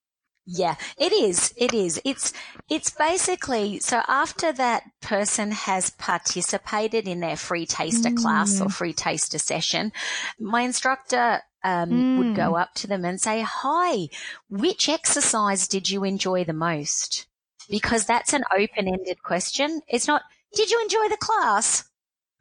Yeah, 0.45 0.75
it 0.97 1.13
is. 1.13 1.53
It 1.55 1.73
is. 1.73 2.01
It's, 2.03 2.33
it's 2.69 2.89
basically, 2.89 3.79
so 3.79 4.01
after 4.07 4.51
that 4.53 4.83
person 5.01 5.51
has 5.51 5.91
participated 5.91 7.07
in 7.07 7.19
their 7.19 7.37
free 7.37 7.65
taster 7.65 8.09
mm. 8.09 8.17
class 8.17 8.59
or 8.59 8.65
mm. 8.65 8.73
free 8.73 8.93
taster 8.93 9.37
session, 9.37 9.91
my 10.39 10.61
instructor 10.61 11.41
um, 11.63 11.89
mm. 11.91 12.17
would 12.17 12.35
go 12.35 12.53
mm. 12.53 12.61
up 12.61 12.73
to 12.75 12.87
them 12.87 13.05
and 13.05 13.21
say, 13.21 13.45
hi, 13.47 14.09
which 14.49 14.89
exercise 14.89 15.67
did 15.67 15.89
you 15.89 16.03
enjoy 16.03 16.43
the 16.43 16.53
most? 16.53 17.27
Because 17.69 18.05
that's 18.05 18.33
an 18.33 18.43
open-ended 18.51 19.21
question. 19.23 19.81
It's 19.87 20.07
not, 20.07 20.23
did 20.55 20.71
you 20.71 20.81
enjoy 20.81 21.07
the 21.07 21.17
class? 21.17 21.87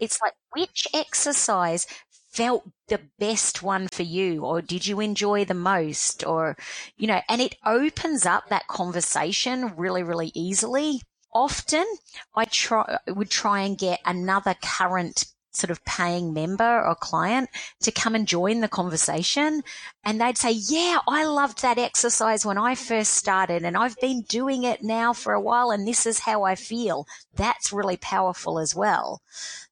It's 0.00 0.18
like, 0.22 0.32
which 0.52 0.86
exercise 0.94 1.86
felt 2.30 2.64
the 2.88 3.00
best 3.18 3.62
one 3.62 3.88
for 3.92 4.02
you 4.02 4.44
or 4.44 4.62
did 4.62 4.86
you 4.86 5.00
enjoy 5.00 5.44
the 5.44 5.54
most 5.54 6.24
or 6.24 6.56
you 6.96 7.06
know 7.06 7.20
and 7.28 7.40
it 7.40 7.56
opens 7.66 8.24
up 8.24 8.48
that 8.48 8.66
conversation 8.68 9.74
really 9.76 10.02
really 10.02 10.30
easily. 10.34 11.02
Often 11.32 11.86
i 12.34 12.44
try 12.44 12.98
would 13.06 13.30
try 13.30 13.60
and 13.60 13.78
get 13.78 14.00
another 14.04 14.54
current 14.62 15.26
sort 15.50 15.70
of 15.70 15.84
paying 15.84 16.32
member 16.32 16.82
or 16.84 16.94
client 16.94 17.50
to 17.80 17.90
come 17.90 18.14
and 18.14 18.26
join 18.26 18.60
the 18.60 18.68
conversation. 18.68 19.62
And 20.04 20.20
they'd 20.20 20.38
say, 20.38 20.52
yeah, 20.52 20.98
I 21.08 21.24
loved 21.24 21.62
that 21.62 21.78
exercise 21.78 22.46
when 22.46 22.58
I 22.58 22.74
first 22.74 23.12
started 23.12 23.64
and 23.64 23.76
I've 23.76 23.96
been 24.00 24.22
doing 24.22 24.64
it 24.64 24.82
now 24.82 25.12
for 25.12 25.32
a 25.32 25.40
while 25.40 25.70
and 25.70 25.86
this 25.86 26.06
is 26.06 26.20
how 26.20 26.44
I 26.44 26.54
feel. 26.54 27.06
That's 27.34 27.72
really 27.72 27.96
powerful 27.96 28.58
as 28.58 28.74
well. 28.74 29.22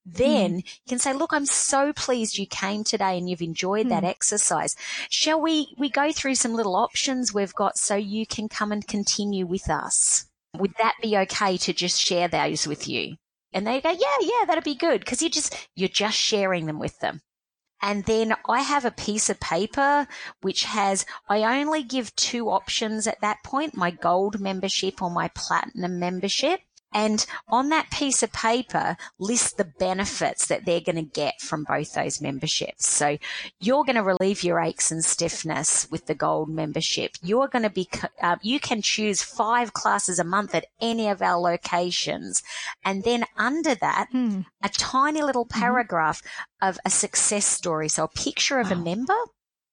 Then 0.04 0.58
mm. 0.58 0.64
you 0.64 0.88
can 0.88 0.98
say, 0.98 1.12
look, 1.12 1.32
I'm 1.32 1.46
so 1.46 1.92
pleased 1.92 2.38
you 2.38 2.46
came 2.46 2.82
today 2.82 3.18
and 3.18 3.28
you've 3.28 3.42
enjoyed 3.42 3.86
mm. 3.86 3.90
that 3.90 4.04
exercise. 4.04 4.74
Shall 5.10 5.40
we, 5.40 5.74
we 5.78 5.90
go 5.90 6.12
through 6.12 6.36
some 6.36 6.54
little 6.54 6.76
options 6.76 7.34
we've 7.34 7.54
got 7.54 7.78
so 7.78 7.94
you 7.94 8.26
can 8.26 8.48
come 8.48 8.72
and 8.72 8.86
continue 8.86 9.46
with 9.46 9.70
us? 9.70 10.26
Would 10.56 10.74
that 10.78 10.94
be 11.02 11.16
okay 11.16 11.56
to 11.58 11.72
just 11.72 12.00
share 12.00 12.26
those 12.26 12.66
with 12.66 12.88
you? 12.88 13.16
And 13.52 13.66
they 13.66 13.80
go, 13.80 13.90
yeah, 13.90 14.16
yeah, 14.20 14.44
that'd 14.46 14.64
be 14.64 14.74
good. 14.74 15.04
Cause 15.06 15.22
you 15.22 15.30
just, 15.30 15.54
you're 15.74 15.88
just 15.88 16.16
sharing 16.16 16.66
them 16.66 16.78
with 16.78 16.98
them. 17.00 17.20
And 17.80 18.04
then 18.04 18.34
I 18.48 18.62
have 18.62 18.84
a 18.84 18.90
piece 18.90 19.30
of 19.30 19.38
paper 19.40 20.06
which 20.40 20.64
has, 20.64 21.06
I 21.28 21.60
only 21.60 21.82
give 21.82 22.14
two 22.16 22.50
options 22.50 23.06
at 23.06 23.20
that 23.20 23.38
point, 23.44 23.76
my 23.76 23.90
gold 23.90 24.40
membership 24.40 25.00
or 25.00 25.10
my 25.10 25.28
platinum 25.34 25.98
membership. 25.98 26.60
And 26.92 27.24
on 27.48 27.68
that 27.68 27.90
piece 27.90 28.22
of 28.22 28.32
paper, 28.32 28.96
list 29.18 29.58
the 29.58 29.64
benefits 29.64 30.46
that 30.46 30.64
they're 30.64 30.80
going 30.80 30.96
to 30.96 31.02
get 31.02 31.40
from 31.40 31.64
both 31.64 31.92
those 31.92 32.20
memberships. 32.20 32.88
So 32.88 33.18
you're 33.60 33.84
going 33.84 33.96
to 33.96 34.02
relieve 34.02 34.42
your 34.42 34.58
aches 34.60 34.90
and 34.90 35.04
stiffness 35.04 35.86
with 35.90 36.06
the 36.06 36.14
gold 36.14 36.48
membership. 36.48 37.12
You're 37.22 37.48
going 37.48 37.64
to 37.64 37.70
be, 37.70 37.88
uh, 38.22 38.36
you 38.42 38.58
can 38.58 38.80
choose 38.80 39.22
five 39.22 39.74
classes 39.74 40.18
a 40.18 40.24
month 40.24 40.54
at 40.54 40.66
any 40.80 41.08
of 41.08 41.20
our 41.20 41.38
locations. 41.38 42.42
And 42.84 43.04
then 43.04 43.24
under 43.36 43.74
that, 43.74 44.08
hmm. 44.10 44.40
a 44.62 44.70
tiny 44.70 45.22
little 45.22 45.44
mm-hmm. 45.44 45.60
paragraph 45.60 46.22
mm-hmm. 46.22 46.68
of 46.68 46.78
a 46.84 46.90
success 46.90 47.46
story. 47.46 47.88
So 47.88 48.04
a 48.04 48.08
picture 48.08 48.60
of 48.60 48.72
a 48.72 48.76
member 48.76 49.16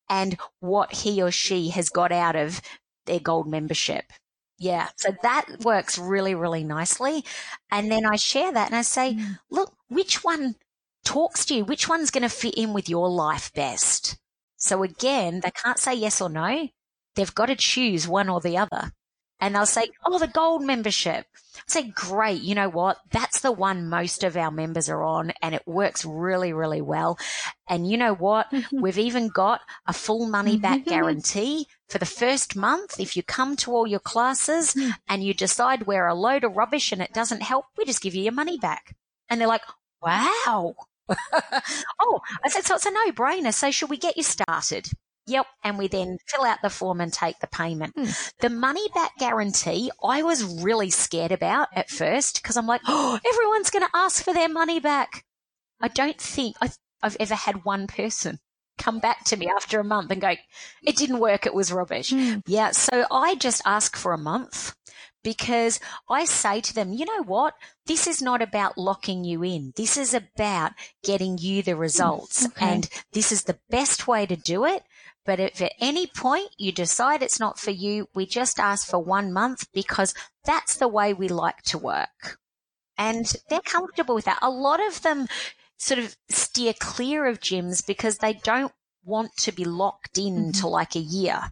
and 0.10 0.38
what 0.60 0.94
he 0.94 1.22
or 1.22 1.32
she 1.32 1.70
has 1.70 1.90
got 1.90 2.12
out 2.12 2.36
of 2.36 2.62
their 3.06 3.20
gold 3.20 3.48
membership. 3.48 4.12
Yeah. 4.58 4.90
So 4.96 5.10
that 5.22 5.46
works 5.64 5.98
really, 5.98 6.36
really 6.36 6.64
nicely. 6.64 7.26
And 7.72 7.92
then 7.92 8.06
I 8.06 8.16
share 8.16 8.52
that 8.52 8.68
and 8.68 8.76
I 8.76 8.84
say, 8.84 9.14
mm. 9.14 9.40
look, 9.50 9.74
which 9.90 10.24
one 10.24 10.56
talks 11.04 11.46
to 11.46 11.56
you? 11.56 11.66
Which 11.66 11.90
one's 11.90 12.12
going 12.12 12.24
to 12.24 12.30
fit 12.30 12.56
in 12.56 12.74
with 12.74 12.90
your 12.90 13.10
life 13.10 13.54
best? 13.54 14.18
So 14.58 14.84
again, 14.84 15.42
they 15.44 15.52
can't 15.52 15.80
say 15.80 15.94
yes 15.96 16.22
or 16.22 16.30
no. 16.30 16.70
They've 17.16 17.36
got 17.36 17.48
to 17.48 17.56
choose 17.56 18.08
one 18.08 18.30
or 18.30 18.40
the 18.40 18.58
other. 18.58 18.92
And 19.42 19.54
they'll 19.54 19.66
say, 19.66 19.90
Oh, 20.06 20.18
the 20.18 20.28
gold 20.28 20.64
membership. 20.64 21.26
I 21.58 21.62
say, 21.68 21.84
great. 21.84 22.42
You 22.42 22.56
know 22.56 22.70
what? 22.70 22.98
That's 23.12 23.42
the 23.42 23.52
one 23.52 23.90
most 23.90 24.24
of 24.24 24.38
our 24.38 24.52
members 24.52 24.90
are 24.90 25.04
on 25.04 25.34
and 25.42 25.54
it 25.54 25.68
works 25.68 26.06
really, 26.06 26.54
really 26.54 26.82
well. 26.82 27.18
And 27.68 27.90
you 27.90 27.98
know 27.98 28.14
what? 28.14 28.48
We've 28.72 28.98
even 28.98 29.28
got 29.28 29.62
a 29.86 29.94
full 29.94 30.28
money 30.28 30.58
back 30.58 30.86
guarantee 30.86 31.68
for 31.90 31.98
the 31.98 32.06
first 32.06 32.56
month. 32.56 33.00
If 33.00 33.16
you 33.16 33.24
come 33.24 33.56
to 33.58 33.72
all 33.72 33.88
your 33.88 34.00
classes 34.00 34.74
hmm. 34.74 34.90
and 35.08 35.24
you 35.24 35.34
decide 35.34 35.86
we're 35.86 36.08
a 36.08 36.16
load 36.16 36.44
of 36.44 36.56
rubbish 36.56 36.92
and 36.92 37.02
it 37.02 37.14
doesn't 37.14 37.44
help, 37.44 37.66
we 37.78 37.86
just 37.86 38.02
give 38.02 38.16
you 38.16 38.24
your 38.24 38.34
money 38.34 38.58
back. 38.58 38.96
And 39.30 39.40
they're 39.40 39.48
like, 39.48 39.64
wow. 40.02 40.76
oh, 42.00 42.20
I 42.44 42.50
said, 42.50 42.66
so 42.66 42.76
it's 42.76 42.86
a 42.86 42.92
no 42.92 43.12
brainer. 43.12 43.54
So 43.54 43.72
should 43.72 43.90
we 43.90 43.98
get 43.98 44.18
you 44.18 44.24
started? 44.24 44.90
Yep. 45.28 45.46
And 45.64 45.78
we 45.78 45.88
then 45.88 46.18
fill 46.28 46.46
out 46.46 46.62
the 46.62 46.70
form 46.70 47.02
and 47.02 47.12
take 47.12 47.40
the 47.40 47.48
payment. 47.48 47.94
Hmm. 47.96 48.12
The 48.40 48.50
money 48.50 48.88
back 48.94 49.18
guarantee, 49.18 49.92
I 50.04 50.24
was 50.24 50.44
really 50.62 50.90
scared 50.90 51.32
about 51.32 51.70
at 51.74 51.90
first 51.90 52.42
because 52.42 52.58
I'm 52.58 52.68
like, 52.68 52.82
oh, 52.88 53.20
everyone's 53.28 53.70
going 53.70 53.86
to 53.86 53.98
ask 53.98 54.24
for 54.24 54.34
their 54.34 54.50
money 54.50 54.80
back. 54.80 55.26
I 55.82 55.88
don't 55.88 56.20
think 56.20 56.56
I've 57.02 57.18
ever 57.20 57.36
had 57.36 57.66
one 57.66 57.88
person 57.88 58.40
come 58.86 59.00
back 59.00 59.24
to 59.26 59.38
me 59.38 59.50
after 59.50 59.80
a 59.80 59.84
month 59.84 60.12
and 60.12 60.22
go, 60.22 60.36
it 60.84 60.96
didn't 60.96 61.20
work. 61.20 61.46
It 61.48 61.56
was 61.56 61.72
rubbish. 61.72 62.12
Hmm. 62.12 62.40
Yeah. 62.46 62.72
So 62.72 63.06
I 63.12 63.36
just 63.36 63.64
ask 63.66 63.96
for 63.96 64.14
a 64.14 64.18
month 64.18 64.76
because 65.24 65.80
I 66.08 66.26
say 66.26 66.62
to 66.62 66.74
them, 66.74 66.94
you 66.94 67.06
know 67.06 67.24
what? 67.24 67.56
This 67.88 68.06
is 68.06 68.22
not 68.22 68.44
about 68.44 68.78
locking 68.78 69.24
you 69.24 69.44
in. 69.44 69.74
This 69.76 69.98
is 69.98 70.14
about 70.14 70.74
getting 71.04 71.40
you 71.40 71.64
the 71.64 71.76
results. 71.76 72.46
Okay. 72.46 72.66
And 72.66 72.90
this 73.12 73.32
is 73.32 73.44
the 73.44 73.58
best 73.72 74.08
way 74.08 74.28
to 74.28 74.36
do 74.36 74.66
it. 74.66 74.84
But 75.26 75.40
if 75.40 75.60
at 75.60 75.74
any 75.80 76.06
point 76.06 76.50
you 76.60 76.72
decide 76.72 77.24
it's 77.24 77.40
not 77.40 77.58
for 77.58 77.72
you, 77.72 78.08
we 78.14 78.28
just 78.28 78.60
ask 78.60 78.88
for 78.88 79.00
one 79.00 79.34
month 79.34 79.68
because 79.74 80.14
that's 80.44 80.76
the 80.78 80.88
way 80.88 81.12
we 81.12 81.28
like 81.28 81.64
to 81.64 81.80
work. 81.80 82.38
And 82.96 83.26
they're 83.50 83.62
comfortable 83.62 84.14
with 84.14 84.26
that. 84.26 84.40
A 84.44 84.50
lot 84.52 84.80
of 84.80 85.02
them 85.02 85.28
sort 85.78 86.00
of 86.00 86.16
steer 86.30 86.74
clear 86.80 87.26
of 87.26 87.40
gyms 87.40 87.86
because 87.86 88.18
they 88.18 88.34
don't 88.34 88.72
want 89.04 89.36
to 89.38 89.52
be 89.52 89.66
locked 89.66 90.18
in 90.18 90.36
mm-hmm. 90.36 90.52
to 90.52 90.68
like 90.68 90.96
a 90.96 91.00
year. 91.00 91.52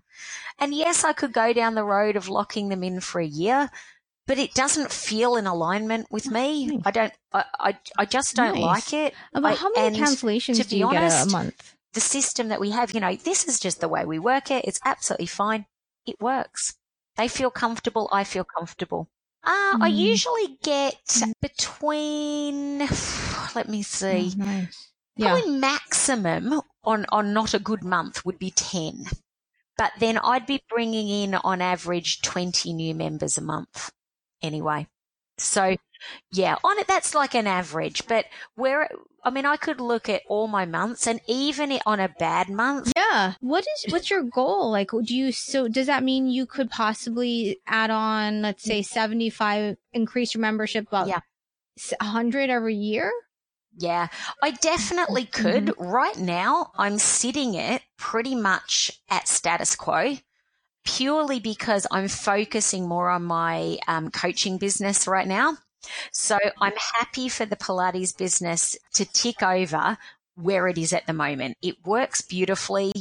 And 0.60 0.74
yes, 0.74 1.04
I 1.04 1.14
could 1.14 1.34
go 1.34 1.54
down 1.54 1.76
the 1.76 1.84
road 1.84 2.16
of 2.16 2.30
locking 2.30 2.70
them 2.70 2.84
in 2.84 3.00
for 3.00 3.20
a 3.20 3.26
year, 3.26 3.70
but 4.26 4.40
it 4.40 4.54
doesn't 4.54 4.92
feel 4.92 5.36
in 5.36 5.46
alignment 5.46 6.08
with 6.12 6.30
me. 6.32 6.82
I 6.86 6.92
don't, 6.92 7.14
I, 7.32 7.46
I, 7.60 7.78
I 7.98 8.06
just 8.06 8.36
don't 8.36 8.56
nice. 8.56 8.64
like 8.64 8.94
it. 8.94 9.14
About 9.34 9.58
how 9.58 9.72
many 9.72 10.00
cancellations 10.00 10.68
do 10.68 10.78
you 10.78 10.88
honest, 10.88 11.26
get 11.26 11.28
a 11.28 11.32
month? 11.32 11.76
the 11.94 12.02
system 12.02 12.50
that 12.50 12.60
we 12.60 12.72
have, 12.72 12.92
you 12.94 13.00
know, 13.00 13.16
this 13.16 13.48
is 13.48 13.60
just 13.60 13.80
the 13.80 13.88
way 13.88 14.06
we 14.06 14.20
work 14.20 14.52
it. 14.52 14.66
It's 14.66 14.80
absolutely 14.84 15.28
fine. 15.28 15.66
It 16.06 16.20
works. 16.20 16.76
They 17.16 17.28
feel 17.28 17.52
comfortable. 17.52 18.10
I 18.12 18.24
feel 18.24 18.44
comfortable. 18.44 19.10
Uh, 19.44 19.78
mm. 19.78 19.82
I 19.82 19.88
usually 19.88 20.58
get 20.64 21.22
between, 21.42 22.80
let 23.56 23.68
me 23.68 23.84
see, 23.84 24.32
oh, 24.34 24.44
nice. 24.44 24.90
yeah. 25.18 25.32
probably 25.32 25.58
maximum 25.58 26.62
on, 26.84 27.06
on 27.10 27.34
not 27.34 27.54
a 27.54 27.60
good 27.60 27.84
month 27.84 28.26
would 28.26 28.40
be 28.40 28.52
10. 28.52 29.06
But 29.78 29.92
then 30.00 30.18
I'd 30.18 30.46
be 30.46 30.62
bringing 30.70 31.10
in 31.10 31.36
on 31.36 31.62
average 31.62 32.22
20 32.22 32.74
new 32.74 32.96
members 32.96 33.38
a 33.38 33.42
month 33.42 33.92
anyway. 34.42 34.88
So 35.44 35.76
yeah, 36.32 36.56
on 36.64 36.80
it, 36.80 36.88
that's 36.88 37.16
like 37.16 37.34
an 37.36 37.48
average, 37.48 38.08
but 38.08 38.26
where, 38.56 38.90
I 39.24 39.30
mean, 39.30 39.46
I 39.46 39.58
could 39.58 39.80
look 39.80 40.10
at 40.10 40.24
all 40.28 40.48
my 40.48 40.66
months 40.66 41.08
and 41.08 41.22
even 41.28 41.80
on 41.86 42.00
a 42.00 42.14
bad 42.20 42.50
month. 42.50 42.92
Yeah. 42.96 43.34
What 43.40 43.66
is, 43.76 43.92
what's 43.92 44.10
your 44.10 44.24
goal? 44.24 44.72
Like, 44.72 44.92
do 44.92 45.16
you, 45.16 45.32
so 45.32 45.68
does 45.68 45.88
that 45.88 46.04
mean 46.04 46.28
you 46.28 46.46
could 46.46 46.70
possibly 46.70 47.60
add 47.68 47.90
on, 47.90 48.42
let's 48.42 48.64
say 48.64 48.82
75, 48.82 49.78
increase 49.94 50.34
your 50.34 50.42
membership 50.42 50.88
about 50.88 51.08
yeah. 51.08 51.22
100 52.02 52.50
every 52.50 52.76
year? 52.76 53.12
Yeah, 53.78 54.08
I 54.42 54.52
definitely 54.52 55.26
could. 55.26 55.66
Mm-hmm. 55.66 55.84
Right 55.84 56.18
now, 56.18 56.72
I'm 56.78 57.00
sitting 57.00 57.56
it 57.56 57.82
pretty 57.98 58.36
much 58.36 59.02
at 59.10 59.28
status 59.28 59.76
quo 59.76 60.18
purely 60.84 61.40
because 61.40 61.88
I'm 61.92 62.08
focusing 62.08 62.88
more 62.88 63.10
on 63.10 63.24
my 63.24 63.78
um, 63.88 64.12
coaching 64.12 64.58
business 64.58 65.08
right 65.08 65.28
now. 65.28 65.58
So 66.12 66.38
I'm 66.62 66.74
happy 66.94 67.30
for 67.30 67.46
the 67.46 67.56
Pilates 67.56 68.18
business 68.18 68.78
to 68.94 69.06
tick 69.06 69.44
over 69.44 69.98
where 70.36 70.68
it 70.68 70.78
is 70.78 70.94
at 70.94 71.06
the 71.08 71.14
moment. 71.14 71.58
It 71.62 71.86
works 71.86 72.22
beautifully. 72.22 72.92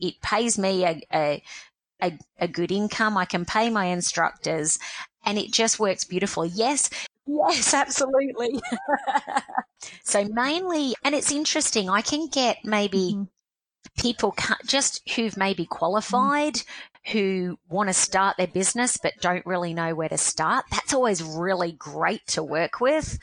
It 0.00 0.20
pays 0.22 0.58
me 0.58 0.84
a, 0.84 1.00
a, 1.12 1.42
a, 2.02 2.18
a 2.38 2.48
good 2.48 2.72
income. 2.72 3.16
I 3.16 3.24
can 3.24 3.44
pay 3.44 3.70
my 3.70 3.86
instructors 3.86 4.78
and 5.24 5.38
it 5.38 5.52
just 5.52 5.78
works 5.78 6.04
beautifully. 6.04 6.50
Yes. 6.54 6.90
Yes, 7.26 7.72
absolutely. 7.72 8.60
so 10.02 10.24
mainly, 10.24 10.94
and 11.04 11.14
it's 11.14 11.30
interesting, 11.30 11.88
I 11.88 12.00
can 12.00 12.26
get 12.28 12.64
maybe 12.64 13.12
mm-hmm 13.14 13.22
people 13.98 14.34
just 14.66 15.08
who've 15.14 15.36
maybe 15.36 15.66
qualified, 15.66 16.62
who 17.10 17.58
want 17.68 17.88
to 17.88 17.92
start 17.92 18.36
their 18.36 18.46
business 18.46 18.96
but 18.96 19.12
don't 19.20 19.44
really 19.44 19.74
know 19.74 19.94
where 19.94 20.08
to 20.08 20.18
start. 20.18 20.64
That's 20.70 20.94
always 20.94 21.22
really 21.22 21.72
great 21.72 22.26
to 22.28 22.42
work 22.42 22.80
with 22.80 23.18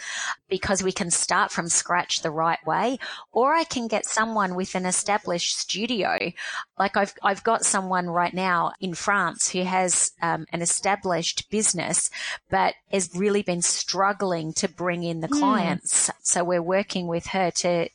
because 0.49 0.83
we 0.83 0.91
can 0.91 1.11
start 1.11 1.51
from 1.51 1.69
scratch 1.69 2.21
the 2.21 2.31
right 2.31 2.59
way. 2.65 2.97
Or 3.31 3.53
I 3.53 3.63
can 3.63 3.87
get 3.87 4.05
someone 4.05 4.55
with 4.55 4.75
an 4.75 4.85
established 4.85 5.57
studio. 5.57 6.31
Like 6.77 6.97
I've, 6.97 7.13
I've 7.23 7.43
got 7.43 7.65
someone 7.65 8.09
right 8.09 8.33
now 8.33 8.73
in 8.79 8.93
France 8.93 9.49
who 9.49 9.63
has 9.63 10.11
um, 10.21 10.45
an 10.51 10.61
established 10.61 11.49
business, 11.49 12.09
but 12.49 12.73
has 12.91 13.09
really 13.15 13.43
been 13.43 13.61
struggling 13.61 14.53
to 14.53 14.67
bring 14.67 15.03
in 15.03 15.21
the 15.21 15.27
mm. 15.27 15.39
clients. 15.39 16.09
So 16.23 16.43
we're 16.43 16.61
working 16.61 17.07
with 17.07 17.27
her 17.27 17.51
to, 17.51 17.89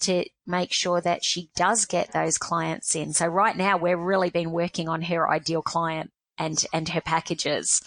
to 0.00 0.24
make 0.46 0.72
sure 0.72 1.00
that 1.00 1.24
she 1.24 1.48
does 1.54 1.86
get 1.86 2.12
those 2.12 2.38
clients 2.38 2.94
in. 2.94 3.12
So 3.12 3.26
right 3.26 3.56
now 3.56 3.76
we're 3.76 3.96
really 3.96 4.30
been 4.30 4.50
working 4.50 4.88
on 4.88 5.02
her 5.02 5.30
ideal 5.30 5.62
client 5.62 6.10
and, 6.38 6.64
and 6.72 6.88
her 6.88 7.00
packages. 7.00 7.82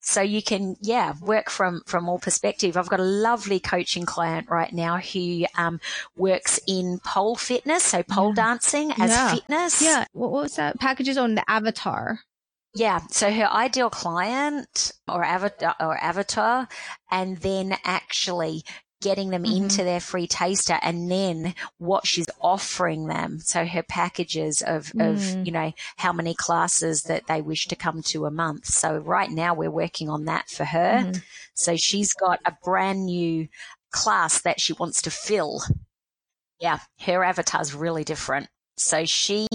So 0.00 0.20
you 0.20 0.42
can, 0.42 0.76
yeah, 0.80 1.14
work 1.20 1.50
from, 1.50 1.82
from 1.86 2.08
all 2.08 2.18
perspective. 2.18 2.76
I've 2.76 2.88
got 2.88 3.00
a 3.00 3.04
lovely 3.04 3.60
coaching 3.60 4.06
client 4.06 4.48
right 4.48 4.72
now 4.72 4.98
who, 4.98 5.44
um, 5.56 5.80
works 6.16 6.60
in 6.66 7.00
pole 7.04 7.36
fitness. 7.36 7.82
So 7.82 8.02
pole 8.02 8.28
yeah. 8.30 8.44
dancing 8.44 8.92
as 8.92 9.10
yeah. 9.10 9.34
fitness. 9.34 9.82
Yeah. 9.82 10.04
What 10.12 10.30
was 10.30 10.56
that? 10.56 10.78
Packages 10.78 11.18
on 11.18 11.34
the 11.34 11.50
avatar. 11.50 12.20
Yeah. 12.74 13.00
So 13.10 13.30
her 13.30 13.50
ideal 13.50 13.90
client 13.90 14.92
or 15.08 15.24
avatar 15.24 15.74
or 15.80 15.96
avatar 15.96 16.68
and 17.10 17.38
then 17.38 17.76
actually 17.84 18.62
getting 19.00 19.30
them 19.30 19.44
mm-hmm. 19.44 19.64
into 19.64 19.84
their 19.84 20.00
free 20.00 20.26
taster 20.26 20.78
and 20.82 21.10
then 21.10 21.54
what 21.78 22.06
she's 22.06 22.26
offering 22.40 23.06
them. 23.06 23.38
So 23.40 23.64
her 23.64 23.82
packages 23.82 24.62
of, 24.62 24.86
mm. 24.86 25.10
of, 25.10 25.46
you 25.46 25.52
know, 25.52 25.72
how 25.96 26.12
many 26.12 26.34
classes 26.34 27.04
that 27.04 27.26
they 27.26 27.40
wish 27.40 27.68
to 27.68 27.76
come 27.76 28.02
to 28.02 28.26
a 28.26 28.30
month. 28.30 28.66
So 28.66 28.98
right 28.98 29.30
now 29.30 29.54
we're 29.54 29.70
working 29.70 30.08
on 30.08 30.24
that 30.24 30.48
for 30.48 30.64
her. 30.64 31.04
Mm. 31.04 31.22
So 31.54 31.76
she's 31.76 32.12
got 32.12 32.40
a 32.44 32.56
brand 32.64 33.04
new 33.06 33.48
class 33.90 34.42
that 34.42 34.60
she 34.60 34.72
wants 34.72 35.02
to 35.02 35.10
fill. 35.10 35.62
Yeah. 36.60 36.80
Her 37.00 37.22
avatar's 37.22 37.74
really 37.74 38.04
different. 38.04 38.48
So 38.76 39.04
she 39.04 39.46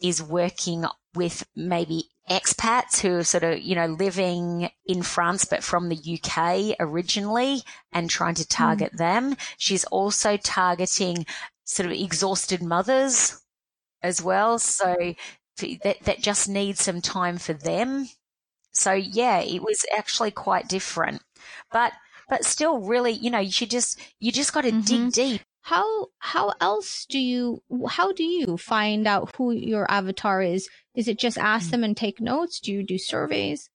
is 0.00 0.22
working 0.22 0.84
with 1.14 1.44
maybe 1.54 2.04
expats 2.30 3.00
who 3.00 3.16
are 3.16 3.24
sort 3.24 3.44
of, 3.44 3.60
you 3.60 3.74
know, 3.74 3.86
living 3.86 4.70
in 4.86 5.02
France, 5.02 5.44
but 5.44 5.62
from 5.62 5.88
the 5.88 6.20
UK 6.20 6.76
originally 6.78 7.62
and 7.92 8.08
trying 8.08 8.34
to 8.34 8.46
target 8.46 8.92
mm. 8.94 8.98
them. 8.98 9.36
She's 9.58 9.84
also 9.84 10.36
targeting 10.36 11.26
sort 11.64 11.86
of 11.86 11.92
exhausted 11.92 12.62
mothers 12.62 13.40
as 14.02 14.22
well. 14.22 14.58
So 14.58 15.14
that, 15.58 16.02
that 16.02 16.22
just 16.22 16.48
needs 16.48 16.82
some 16.82 17.00
time 17.00 17.38
for 17.38 17.52
them. 17.52 18.08
So 18.72 18.92
yeah, 18.92 19.40
it 19.40 19.62
was 19.62 19.84
actually 19.96 20.30
quite 20.30 20.68
different, 20.68 21.22
but, 21.72 21.92
but 22.28 22.44
still 22.44 22.80
really, 22.80 23.12
you 23.12 23.30
know, 23.30 23.38
you 23.38 23.52
should 23.52 23.70
just, 23.70 24.00
you 24.18 24.32
just 24.32 24.54
got 24.54 24.62
to 24.62 24.70
mm-hmm. 24.72 24.80
dig 24.80 25.12
deep 25.12 25.40
how 25.62 26.08
how 26.18 26.52
else 26.60 27.06
do 27.06 27.18
you 27.18 27.62
how 27.88 28.12
do 28.12 28.24
you 28.24 28.56
find 28.56 29.06
out 29.06 29.34
who 29.36 29.52
your 29.52 29.88
avatar 29.90 30.42
is? 30.42 30.68
Is 30.94 31.06
it 31.08 31.18
just 31.18 31.38
ask 31.38 31.68
mm. 31.68 31.70
them 31.70 31.84
and 31.84 31.96
take 31.96 32.20
notes? 32.20 32.60
Do 32.60 32.72
you 32.72 32.82
do 32.82 32.98
surveys? 32.98 33.70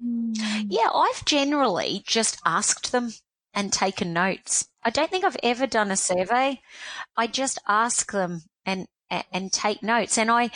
Yeah 0.00 0.88
i've 0.94 1.24
generally 1.26 2.02
just 2.06 2.38
asked 2.46 2.92
them 2.92 3.12
and 3.52 3.72
taken 3.72 4.12
notes. 4.12 4.68
I 4.84 4.90
don't 4.90 5.10
think 5.10 5.24
i've 5.24 5.36
ever 5.42 5.66
done 5.66 5.90
a 5.90 5.96
survey. 5.96 6.60
I 7.16 7.26
just 7.26 7.58
ask 7.66 8.12
them 8.12 8.42
and 8.64 8.86
and 9.10 9.52
take 9.52 9.82
notes. 9.82 10.16
And 10.16 10.30
i 10.30 10.50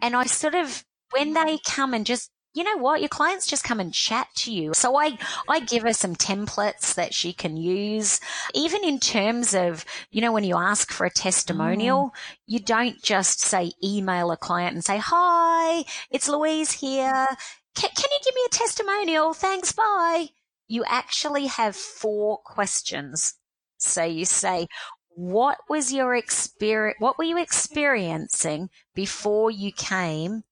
and 0.00 0.14
i 0.14 0.24
sort 0.24 0.54
of 0.54 0.84
when 1.12 1.32
they 1.32 1.58
come 1.64 1.94
and 1.94 2.04
just 2.04 2.30
you 2.54 2.62
know 2.62 2.76
what? 2.76 3.00
Your 3.00 3.08
clients 3.08 3.46
just 3.48 3.64
come 3.64 3.80
and 3.80 3.92
chat 3.92 4.28
to 4.36 4.52
you. 4.52 4.72
So 4.74 4.96
I, 4.96 5.18
I 5.48 5.60
give 5.60 5.82
her 5.82 5.92
some 5.92 6.14
templates 6.14 6.94
that 6.94 7.12
she 7.12 7.32
can 7.32 7.56
use. 7.56 8.20
Even 8.54 8.84
in 8.84 9.00
terms 9.00 9.54
of, 9.54 9.84
you 10.12 10.20
know, 10.20 10.32
when 10.32 10.44
you 10.44 10.56
ask 10.56 10.92
for 10.92 11.04
a 11.04 11.10
testimonial, 11.10 12.06
mm. 12.06 12.12
you 12.46 12.60
don't 12.60 13.02
just 13.02 13.40
say 13.40 13.72
email 13.82 14.30
a 14.30 14.36
client 14.36 14.74
and 14.74 14.84
say, 14.84 14.98
hi, 15.02 15.84
it's 16.10 16.28
Louise 16.28 16.70
here. 16.70 17.26
Can, 17.74 17.90
can 17.90 18.08
you 18.12 18.18
give 18.24 18.34
me 18.34 18.42
a 18.46 18.50
testimonial? 18.50 19.34
Thanks. 19.34 19.72
Bye. 19.72 20.28
You 20.68 20.84
actually 20.86 21.46
have 21.46 21.74
four 21.74 22.38
questions. 22.38 23.34
So 23.78 24.04
you 24.04 24.24
say, 24.24 24.68
what 25.16 25.58
was 25.68 25.92
your 25.92 26.14
experience? 26.14 27.00
What 27.00 27.18
were 27.18 27.24
you 27.24 27.38
experiencing 27.38 28.70
before 28.94 29.50
you 29.50 29.72
came 29.72 30.44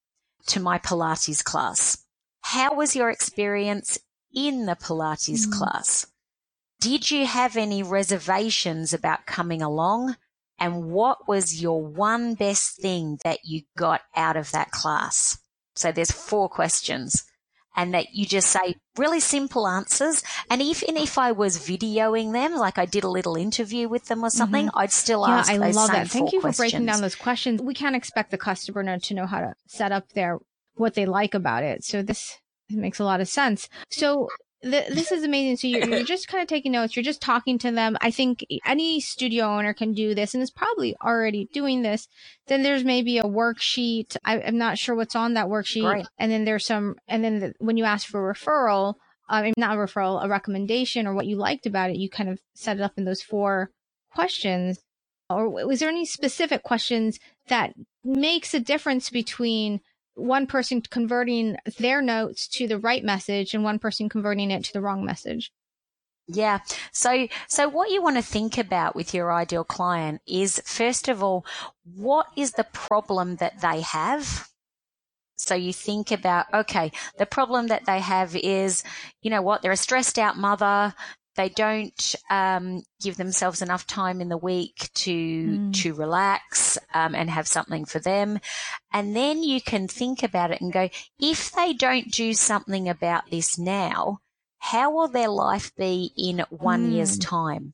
to 0.47 0.59
my 0.59 0.77
Pilates 0.77 1.43
class. 1.43 1.97
How 2.41 2.73
was 2.73 2.95
your 2.95 3.09
experience 3.09 3.97
in 4.33 4.65
the 4.65 4.75
Pilates 4.75 5.47
mm. 5.47 5.51
class? 5.51 6.07
Did 6.79 7.09
you 7.09 7.25
have 7.25 7.55
any 7.55 7.81
reservations 7.81 8.93
about 8.93 9.25
coming 9.25 9.61
along? 9.61 10.17
And 10.59 10.91
what 10.91 11.27
was 11.27 11.61
your 11.61 11.81
one 11.81 12.35
best 12.35 12.81
thing 12.81 13.19
that 13.23 13.39
you 13.43 13.63
got 13.77 14.01
out 14.15 14.37
of 14.37 14.51
that 14.51 14.71
class? 14.71 15.37
So 15.75 15.91
there's 15.91 16.11
four 16.11 16.49
questions 16.49 17.23
and 17.75 17.93
that 17.93 18.13
you 18.13 18.25
just 18.25 18.49
say 18.49 18.75
really 18.97 19.19
simple 19.19 19.67
answers. 19.67 20.23
And 20.49 20.61
even 20.61 20.97
if 20.97 21.17
I 21.17 21.31
was 21.31 21.57
videoing 21.57 22.33
them, 22.33 22.55
like 22.55 22.77
I 22.77 22.85
did 22.85 23.03
a 23.03 23.09
little 23.09 23.35
interview 23.35 23.87
with 23.87 24.05
them 24.05 24.23
or 24.23 24.29
something, 24.29 24.67
mm-hmm. 24.67 24.77
I'd 24.77 24.91
still 24.91 25.25
yeah, 25.27 25.39
ask 25.39 25.51
I 25.51 25.57
love 25.57 25.91
that. 25.91 26.09
Thank 26.09 26.33
you 26.33 26.41
for 26.41 26.51
breaking 26.51 26.85
down 26.85 27.01
those 27.01 27.15
questions. 27.15 27.61
We 27.61 27.73
can't 27.73 27.95
expect 27.95 28.31
the 28.31 28.37
customer 28.37 28.97
to 28.97 29.13
know 29.13 29.25
how 29.25 29.39
to 29.39 29.53
set 29.67 29.91
up 29.91 30.09
their 30.13 30.39
what 30.75 30.95
they 30.95 31.05
like 31.05 31.33
about 31.33 31.63
it. 31.63 31.83
So 31.83 32.01
this 32.01 32.37
makes 32.69 32.99
a 32.99 33.03
lot 33.03 33.21
of 33.21 33.27
sense. 33.27 33.69
So 33.89 34.29
this 34.63 35.11
is 35.11 35.23
amazing. 35.23 35.57
So 35.57 35.67
you're, 35.67 35.87
you're 35.87 36.03
just 36.05 36.27
kind 36.27 36.41
of 36.41 36.47
taking 36.47 36.71
notes. 36.71 36.95
You're 36.95 37.03
just 37.03 37.21
talking 37.21 37.57
to 37.59 37.71
them. 37.71 37.97
I 38.01 38.11
think 38.11 38.45
any 38.65 38.99
studio 38.99 39.45
owner 39.45 39.73
can 39.73 39.93
do 39.93 40.15
this 40.15 40.33
and 40.33 40.41
is 40.41 40.51
probably 40.51 40.95
already 41.03 41.49
doing 41.53 41.81
this. 41.81 42.07
Then 42.47 42.63
there's 42.63 42.83
maybe 42.83 43.17
a 43.17 43.23
worksheet. 43.23 44.15
I, 44.23 44.37
am 44.37 44.57
not 44.57 44.77
sure 44.77 44.95
what's 44.95 45.15
on 45.15 45.33
that 45.33 45.47
worksheet. 45.47 45.91
Right. 45.91 46.07
And 46.17 46.31
then 46.31 46.45
there's 46.45 46.65
some, 46.65 46.95
and 47.07 47.23
then 47.23 47.39
the, 47.39 47.53
when 47.59 47.77
you 47.77 47.83
ask 47.83 48.07
for 48.07 48.29
a 48.29 48.33
referral, 48.33 48.95
um, 49.29 49.39
I 49.39 49.41
mean, 49.43 49.53
not 49.57 49.75
a 49.75 49.79
referral, 49.79 50.23
a 50.23 50.29
recommendation 50.29 51.07
or 51.07 51.13
what 51.13 51.27
you 51.27 51.35
liked 51.35 51.65
about 51.65 51.89
it, 51.89 51.97
you 51.97 52.09
kind 52.09 52.29
of 52.29 52.39
set 52.53 52.77
it 52.77 52.83
up 52.83 52.93
in 52.97 53.05
those 53.05 53.21
four 53.21 53.71
questions. 54.13 54.79
Or 55.29 55.49
was 55.49 55.79
there 55.79 55.89
any 55.89 56.05
specific 56.05 56.63
questions 56.63 57.19
that 57.47 57.73
makes 58.03 58.53
a 58.53 58.59
difference 58.59 59.09
between 59.09 59.81
one 60.15 60.47
person 60.47 60.81
converting 60.81 61.57
their 61.79 62.01
notes 62.01 62.47
to 62.47 62.67
the 62.67 62.79
right 62.79 63.03
message 63.03 63.53
and 63.53 63.63
one 63.63 63.79
person 63.79 64.09
converting 64.09 64.51
it 64.51 64.63
to 64.65 64.73
the 64.73 64.81
wrong 64.81 65.03
message. 65.05 65.51
Yeah. 66.27 66.59
So, 66.91 67.27
so 67.47 67.67
what 67.67 67.91
you 67.91 68.01
want 68.01 68.15
to 68.15 68.21
think 68.21 68.57
about 68.57 68.95
with 68.95 69.13
your 69.13 69.31
ideal 69.31 69.63
client 69.65 70.21
is 70.25 70.61
first 70.65 71.09
of 71.09 71.21
all, 71.21 71.45
what 71.83 72.27
is 72.37 72.53
the 72.53 72.63
problem 72.63 73.37
that 73.37 73.61
they 73.61 73.81
have? 73.81 74.49
So 75.35 75.55
you 75.55 75.73
think 75.73 76.11
about, 76.11 76.45
okay, 76.53 76.91
the 77.17 77.25
problem 77.25 77.67
that 77.67 77.85
they 77.85 77.99
have 77.99 78.35
is, 78.35 78.83
you 79.21 79.29
know 79.29 79.41
what, 79.41 79.61
they're 79.61 79.73
a 79.73 79.77
stressed 79.77 80.17
out 80.17 80.37
mother. 80.37 80.93
They 81.35 81.49
don't 81.49 82.15
um, 82.29 82.83
give 83.01 83.17
themselves 83.17 83.61
enough 83.61 83.87
time 83.87 84.21
in 84.21 84.29
the 84.29 84.37
week 84.37 84.89
to 84.93 85.11
mm. 85.11 85.73
to 85.81 85.93
relax 85.95 86.77
um, 86.93 87.15
and 87.15 87.29
have 87.29 87.47
something 87.47 87.85
for 87.85 87.99
them, 87.99 88.39
and 88.91 89.15
then 89.15 89.41
you 89.41 89.59
can 89.59 89.87
think 89.87 90.21
about 90.21 90.51
it 90.51 90.61
and 90.61 90.71
go: 90.71 90.89
if 91.19 91.51
they 91.51 91.73
don't 91.73 92.11
do 92.11 92.33
something 92.33 92.87
about 92.87 93.31
this 93.31 93.57
now, 93.57 94.19
how 94.59 94.91
will 94.91 95.07
their 95.07 95.29
life 95.29 95.75
be 95.75 96.11
in 96.15 96.45
one 96.51 96.89
mm. 96.89 96.93
year's 96.93 97.17
time? 97.17 97.73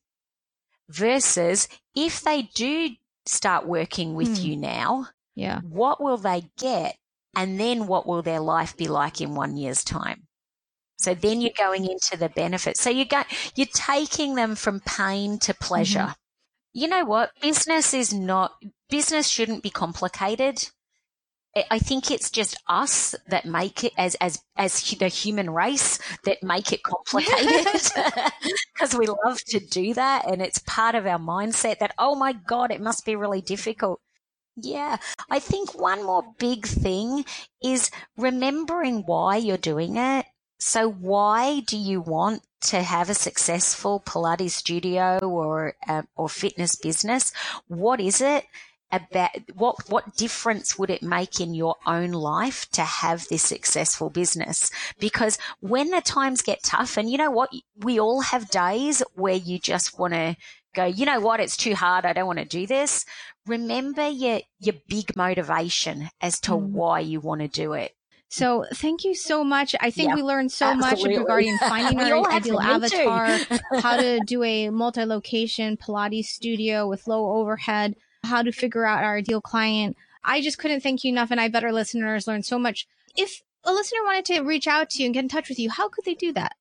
Versus 0.87 1.67
if 1.93 2.21
they 2.21 2.43
do 2.43 2.91
start 3.25 3.67
working 3.67 4.15
with 4.15 4.39
mm. 4.39 4.43
you 4.43 4.55
now, 4.55 5.07
yeah, 5.35 5.59
what 5.61 6.01
will 6.01 6.17
they 6.17 6.45
get, 6.57 6.95
and 7.35 7.59
then 7.59 7.87
what 7.87 8.07
will 8.07 8.21
their 8.21 8.39
life 8.39 8.77
be 8.77 8.87
like 8.87 9.19
in 9.19 9.35
one 9.35 9.57
year's 9.57 9.83
time? 9.83 10.28
So 10.99 11.13
then 11.13 11.39
you're 11.39 11.51
going 11.57 11.85
into 11.85 12.17
the 12.17 12.27
benefits. 12.27 12.81
So 12.81 12.89
you 12.89 13.05
go, 13.05 13.23
you're 13.55 13.67
taking 13.73 14.35
them 14.35 14.55
from 14.55 14.81
pain 14.81 15.39
to 15.39 15.53
pleasure. 15.53 15.99
Mm-hmm. 15.99 16.11
You 16.73 16.87
know 16.89 17.05
what? 17.05 17.31
Business 17.41 17.93
is 17.93 18.13
not, 18.13 18.51
business 18.89 19.27
shouldn't 19.27 19.63
be 19.63 19.69
complicated. 19.69 20.69
I 21.71 21.79
think 21.79 22.11
it's 22.11 22.29
just 22.29 22.61
us 22.67 23.15
that 23.27 23.45
make 23.45 23.83
it 23.83 23.93
as 23.97 24.13
as 24.15 24.39
as 24.55 24.81
the 24.91 25.07
human 25.07 25.49
race 25.49 25.97
that 26.23 26.43
make 26.43 26.71
it 26.71 26.83
complicated 26.83 27.65
because 28.73 28.95
we 28.95 29.07
love 29.07 29.43
to 29.47 29.59
do 29.59 29.95
that 29.95 30.29
and 30.29 30.43
it's 30.43 30.59
part 30.59 30.93
of 30.93 31.07
our 31.07 31.17
mindset 31.17 31.79
that 31.79 31.95
oh 31.97 32.13
my 32.13 32.33
god 32.33 32.71
it 32.71 32.79
must 32.79 33.03
be 33.03 33.15
really 33.15 33.41
difficult. 33.41 33.99
Yeah, 34.55 34.97
I 35.29 35.39
think 35.39 35.79
one 35.79 36.05
more 36.05 36.23
big 36.37 36.67
thing 36.67 37.25
is 37.63 37.89
remembering 38.15 39.03
why 39.05 39.37
you're 39.37 39.57
doing 39.57 39.97
it. 39.97 40.25
So 40.59 40.89
why 40.91 41.61
do 41.61 41.77
you 41.77 42.01
want 42.01 42.43
to 42.61 42.83
have 42.83 43.09
a 43.09 43.13
successful 43.13 44.01
Pilates 44.05 44.51
studio 44.51 45.17
or 45.19 45.75
uh, 45.87 46.03
or 46.17 46.27
fitness 46.27 46.75
business? 46.75 47.31
What 47.67 48.01
is 48.01 48.19
it 48.19 48.45
about 48.91 49.29
what 49.53 49.89
what 49.89 50.17
difference 50.17 50.77
would 50.77 50.89
it 50.89 51.01
make 51.01 51.39
in 51.39 51.53
your 51.53 51.75
own 51.85 52.11
life 52.11 52.69
to 52.71 52.81
have 52.81 53.27
this 53.29 53.43
successful 53.43 54.09
business? 54.09 54.69
Because 54.99 55.37
when 55.61 55.91
the 55.91 56.01
times 56.01 56.41
get 56.41 56.61
tough, 56.61 56.97
and 56.97 57.09
you 57.09 57.17
know 57.17 57.31
what, 57.31 57.51
we 57.77 57.97
all 57.97 58.19
have 58.19 58.49
days 58.49 59.01
where 59.15 59.35
you 59.35 59.59
just 59.59 59.97
want 59.97 60.13
to 60.13 60.35
go, 60.75 60.85
you 60.85 61.05
know 61.05 61.21
what, 61.21 61.39
it's 61.39 61.55
too 61.55 61.75
hard. 61.75 62.05
I 62.05 62.11
don't 62.11 62.27
want 62.27 62.39
to 62.39 62.45
do 62.45 62.67
this. 62.67 63.05
Remember 63.47 64.09
your 64.09 64.41
your 64.59 64.75
big 64.89 65.15
motivation 65.15 66.09
as 66.19 66.41
to 66.41 66.51
mm. 66.51 66.67
why 66.71 66.99
you 66.99 67.21
want 67.21 67.39
to 67.39 67.47
do 67.47 67.71
it. 67.73 67.95
So 68.29 68.63
thank 68.75 69.03
you 69.03 69.15
so 69.15 69.43
much. 69.43 69.75
I 69.79 69.89
think 69.89 70.15
we 70.15 70.21
learned 70.21 70.51
so 70.51 70.67
absolutely. 70.67 71.09
much 71.09 71.19
regarding 71.19 71.57
finding 71.59 71.99
our 71.99 72.31
ideal 72.31 72.59
avatar, 72.59 73.37
how 73.81 73.97
to 73.97 74.19
do 74.25 74.43
a 74.43 74.69
multi-location 74.69 75.77
Pilates 75.77 76.25
studio 76.25 76.87
with 76.87 77.07
low 77.07 77.39
overhead, 77.39 77.95
how 78.23 78.43
to 78.43 78.51
figure 78.51 78.85
out 78.85 79.03
our 79.03 79.17
ideal 79.17 79.41
client. 79.41 79.97
I 80.23 80.41
just 80.41 80.59
couldn't 80.59 80.81
thank 80.81 81.03
you 81.03 81.11
enough. 81.11 81.31
And 81.31 81.41
I 81.41 81.47
bet 81.47 81.63
our 81.63 81.73
listeners 81.73 82.27
learned 82.27 82.45
so 82.45 82.59
much. 82.59 82.87
If 83.15 83.41
a 83.63 83.73
listener 83.73 84.03
wanted 84.03 84.25
to 84.25 84.41
reach 84.41 84.67
out 84.67 84.91
to 84.91 84.99
you 84.99 85.05
and 85.07 85.13
get 85.13 85.23
in 85.23 85.29
touch 85.29 85.49
with 85.49 85.57
you, 85.57 85.71
how 85.71 85.89
could 85.89 86.05
they 86.05 86.13
do 86.13 86.31
that? 86.33 86.55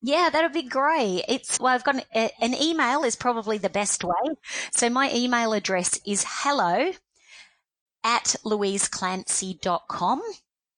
Yeah, 0.00 0.30
that 0.32 0.42
would 0.42 0.54
be 0.54 0.62
great. 0.62 1.24
It's, 1.28 1.60
well, 1.60 1.74
I've 1.74 1.84
got 1.84 2.02
an, 2.14 2.30
an 2.40 2.54
email 2.54 3.04
is 3.04 3.16
probably 3.16 3.58
the 3.58 3.68
best 3.68 4.02
way. 4.02 4.14
So 4.72 4.88
my 4.88 5.12
email 5.12 5.52
address 5.52 6.00
is 6.06 6.24
hello 6.26 6.92
at 8.02 8.36
louiseclancy.com. 8.42 10.22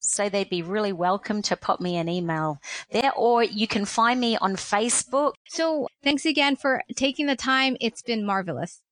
So 0.04 0.28
they'd 0.28 0.50
be 0.50 0.62
really 0.62 0.92
welcome 0.92 1.42
to 1.42 1.56
pop 1.56 1.80
me 1.80 1.96
an 1.96 2.08
email 2.08 2.58
there, 2.90 3.12
or 3.14 3.44
you 3.44 3.68
can 3.68 3.84
find 3.84 4.18
me 4.18 4.36
on 4.36 4.56
Facebook. 4.56 5.34
So 5.48 5.86
thanks 6.02 6.26
again 6.26 6.56
for 6.56 6.82
taking 6.96 7.26
the 7.26 7.36
time. 7.36 7.76
It's 7.80 8.02
been 8.02 8.26
marvelous. 8.26 8.82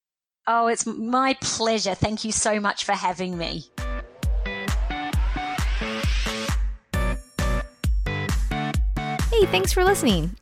Oh, 0.47 0.69
it's 0.69 0.87
my 0.87 1.37
pleasure. 1.41 1.97
Thank 1.97 2.25
you 2.25 2.31
so 2.31 2.61
much 2.61 2.85
for 2.85 2.93
having 2.93 3.37
me. 3.37 3.65
Hey, 9.31 9.47
thanks 9.47 9.73
for 9.73 9.85
listening. 9.85 10.37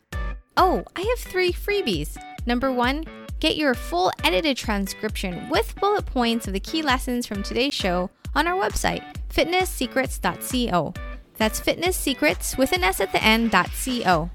Oh, 0.58 0.84
I 0.94 1.00
have 1.00 1.18
three 1.18 1.52
freebies. 1.52 2.18
Number 2.44 2.70
one, 2.70 3.04
get 3.40 3.56
your 3.56 3.72
full 3.74 4.12
edited 4.22 4.58
transcription 4.58 5.48
with 5.48 5.74
bullet 5.76 6.04
points 6.04 6.46
of 6.46 6.52
the 6.52 6.60
key 6.60 6.82
lessons 6.82 7.26
from 7.26 7.42
today's 7.42 7.74
show 7.74 8.10
on 8.34 8.46
our 8.46 8.60
website 8.60 9.17
fitnesssecrets.co. 9.28 10.94
That's 11.36 11.60
fitnesssecrets 11.60 12.58
with 12.58 12.72
an 12.72 12.84
S 12.84 13.00
at 13.00 13.12
the 13.12 13.22
end, 13.22 13.52
.co. 13.52 14.30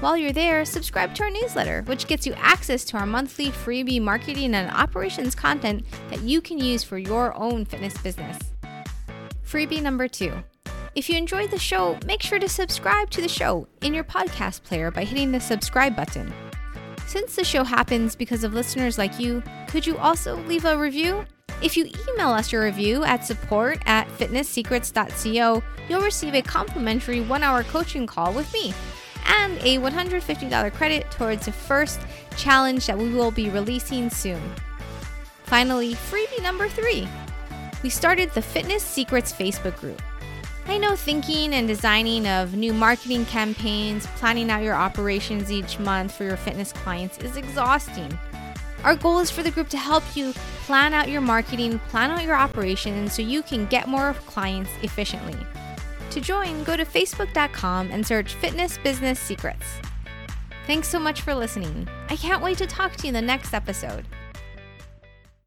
While 0.00 0.16
you're 0.16 0.32
there, 0.32 0.64
subscribe 0.64 1.14
to 1.16 1.24
our 1.24 1.30
newsletter, 1.30 1.82
which 1.82 2.06
gets 2.06 2.26
you 2.26 2.32
access 2.34 2.84
to 2.86 2.96
our 2.96 3.06
monthly 3.06 3.48
freebie 3.50 4.00
marketing 4.00 4.54
and 4.54 4.70
operations 4.70 5.34
content 5.34 5.84
that 6.08 6.22
you 6.22 6.40
can 6.40 6.58
use 6.58 6.82
for 6.82 6.96
your 6.96 7.34
own 7.36 7.66
fitness 7.66 7.96
business. 7.98 8.38
Freebie 9.44 9.82
number 9.82 10.08
two. 10.08 10.32
If 10.94 11.08
you 11.08 11.16
enjoyed 11.16 11.50
the 11.50 11.58
show, 11.58 11.98
make 12.06 12.22
sure 12.22 12.38
to 12.38 12.48
subscribe 12.48 13.10
to 13.10 13.20
the 13.20 13.28
show 13.28 13.68
in 13.82 13.92
your 13.92 14.04
podcast 14.04 14.62
player 14.62 14.90
by 14.90 15.04
hitting 15.04 15.32
the 15.32 15.40
subscribe 15.40 15.94
button. 15.94 16.32
Since 17.06 17.36
the 17.36 17.44
show 17.44 17.64
happens 17.64 18.16
because 18.16 18.42
of 18.42 18.54
listeners 18.54 18.96
like 18.96 19.18
you, 19.20 19.42
could 19.68 19.86
you 19.86 19.98
also 19.98 20.36
leave 20.46 20.64
a 20.64 20.78
review? 20.78 21.26
If 21.62 21.76
you 21.76 21.90
email 22.08 22.28
us 22.28 22.52
your 22.52 22.64
review 22.64 23.04
at 23.04 23.24
support 23.24 23.80
at 23.84 24.08
fitnesssecrets.co, 24.08 25.62
you'll 25.88 26.00
receive 26.00 26.34
a 26.34 26.42
complimentary 26.42 27.20
one 27.20 27.42
hour 27.42 27.64
coaching 27.64 28.06
call 28.06 28.32
with 28.32 28.50
me 28.54 28.72
and 29.26 29.58
a 29.58 29.78
$150 29.78 30.72
credit 30.72 31.10
towards 31.10 31.46
the 31.46 31.52
first 31.52 32.00
challenge 32.36 32.86
that 32.86 32.96
we 32.96 33.12
will 33.12 33.30
be 33.30 33.50
releasing 33.50 34.08
soon. 34.08 34.40
Finally, 35.44 35.94
freebie 35.94 36.42
number 36.42 36.68
three. 36.68 37.06
We 37.82 37.90
started 37.90 38.30
the 38.30 38.42
Fitness 38.42 38.82
Secrets 38.82 39.32
Facebook 39.32 39.78
group. 39.78 40.00
I 40.66 40.78
know 40.78 40.94
thinking 40.96 41.54
and 41.54 41.66
designing 41.66 42.26
of 42.26 42.54
new 42.54 42.72
marketing 42.72 43.26
campaigns, 43.26 44.06
planning 44.16 44.50
out 44.50 44.62
your 44.62 44.74
operations 44.74 45.50
each 45.50 45.78
month 45.78 46.12
for 46.12 46.24
your 46.24 46.36
fitness 46.36 46.72
clients 46.72 47.18
is 47.18 47.36
exhausting. 47.36 48.16
Our 48.84 48.96
goal 48.96 49.18
is 49.18 49.30
for 49.30 49.42
the 49.42 49.50
group 49.50 49.68
to 49.70 49.78
help 49.78 50.02
you 50.16 50.32
plan 50.66 50.94
out 50.94 51.08
your 51.08 51.20
marketing, 51.20 51.78
plan 51.88 52.10
out 52.10 52.22
your 52.24 52.36
operations 52.36 53.12
so 53.12 53.22
you 53.22 53.42
can 53.42 53.66
get 53.66 53.88
more 53.88 54.14
clients 54.26 54.70
efficiently. 54.82 55.36
To 56.10 56.20
join, 56.20 56.64
go 56.64 56.76
to 56.76 56.84
facebook.com 56.84 57.90
and 57.90 58.06
search 58.06 58.34
Fitness 58.34 58.78
Business 58.78 59.20
Secrets. 59.20 59.64
Thanks 60.66 60.88
so 60.88 60.98
much 60.98 61.20
for 61.22 61.34
listening. 61.34 61.88
I 62.08 62.16
can't 62.16 62.42
wait 62.42 62.58
to 62.58 62.66
talk 62.66 62.96
to 62.96 63.02
you 63.04 63.08
in 63.08 63.14
the 63.14 63.22
next 63.22 63.54
episode. 63.54 64.04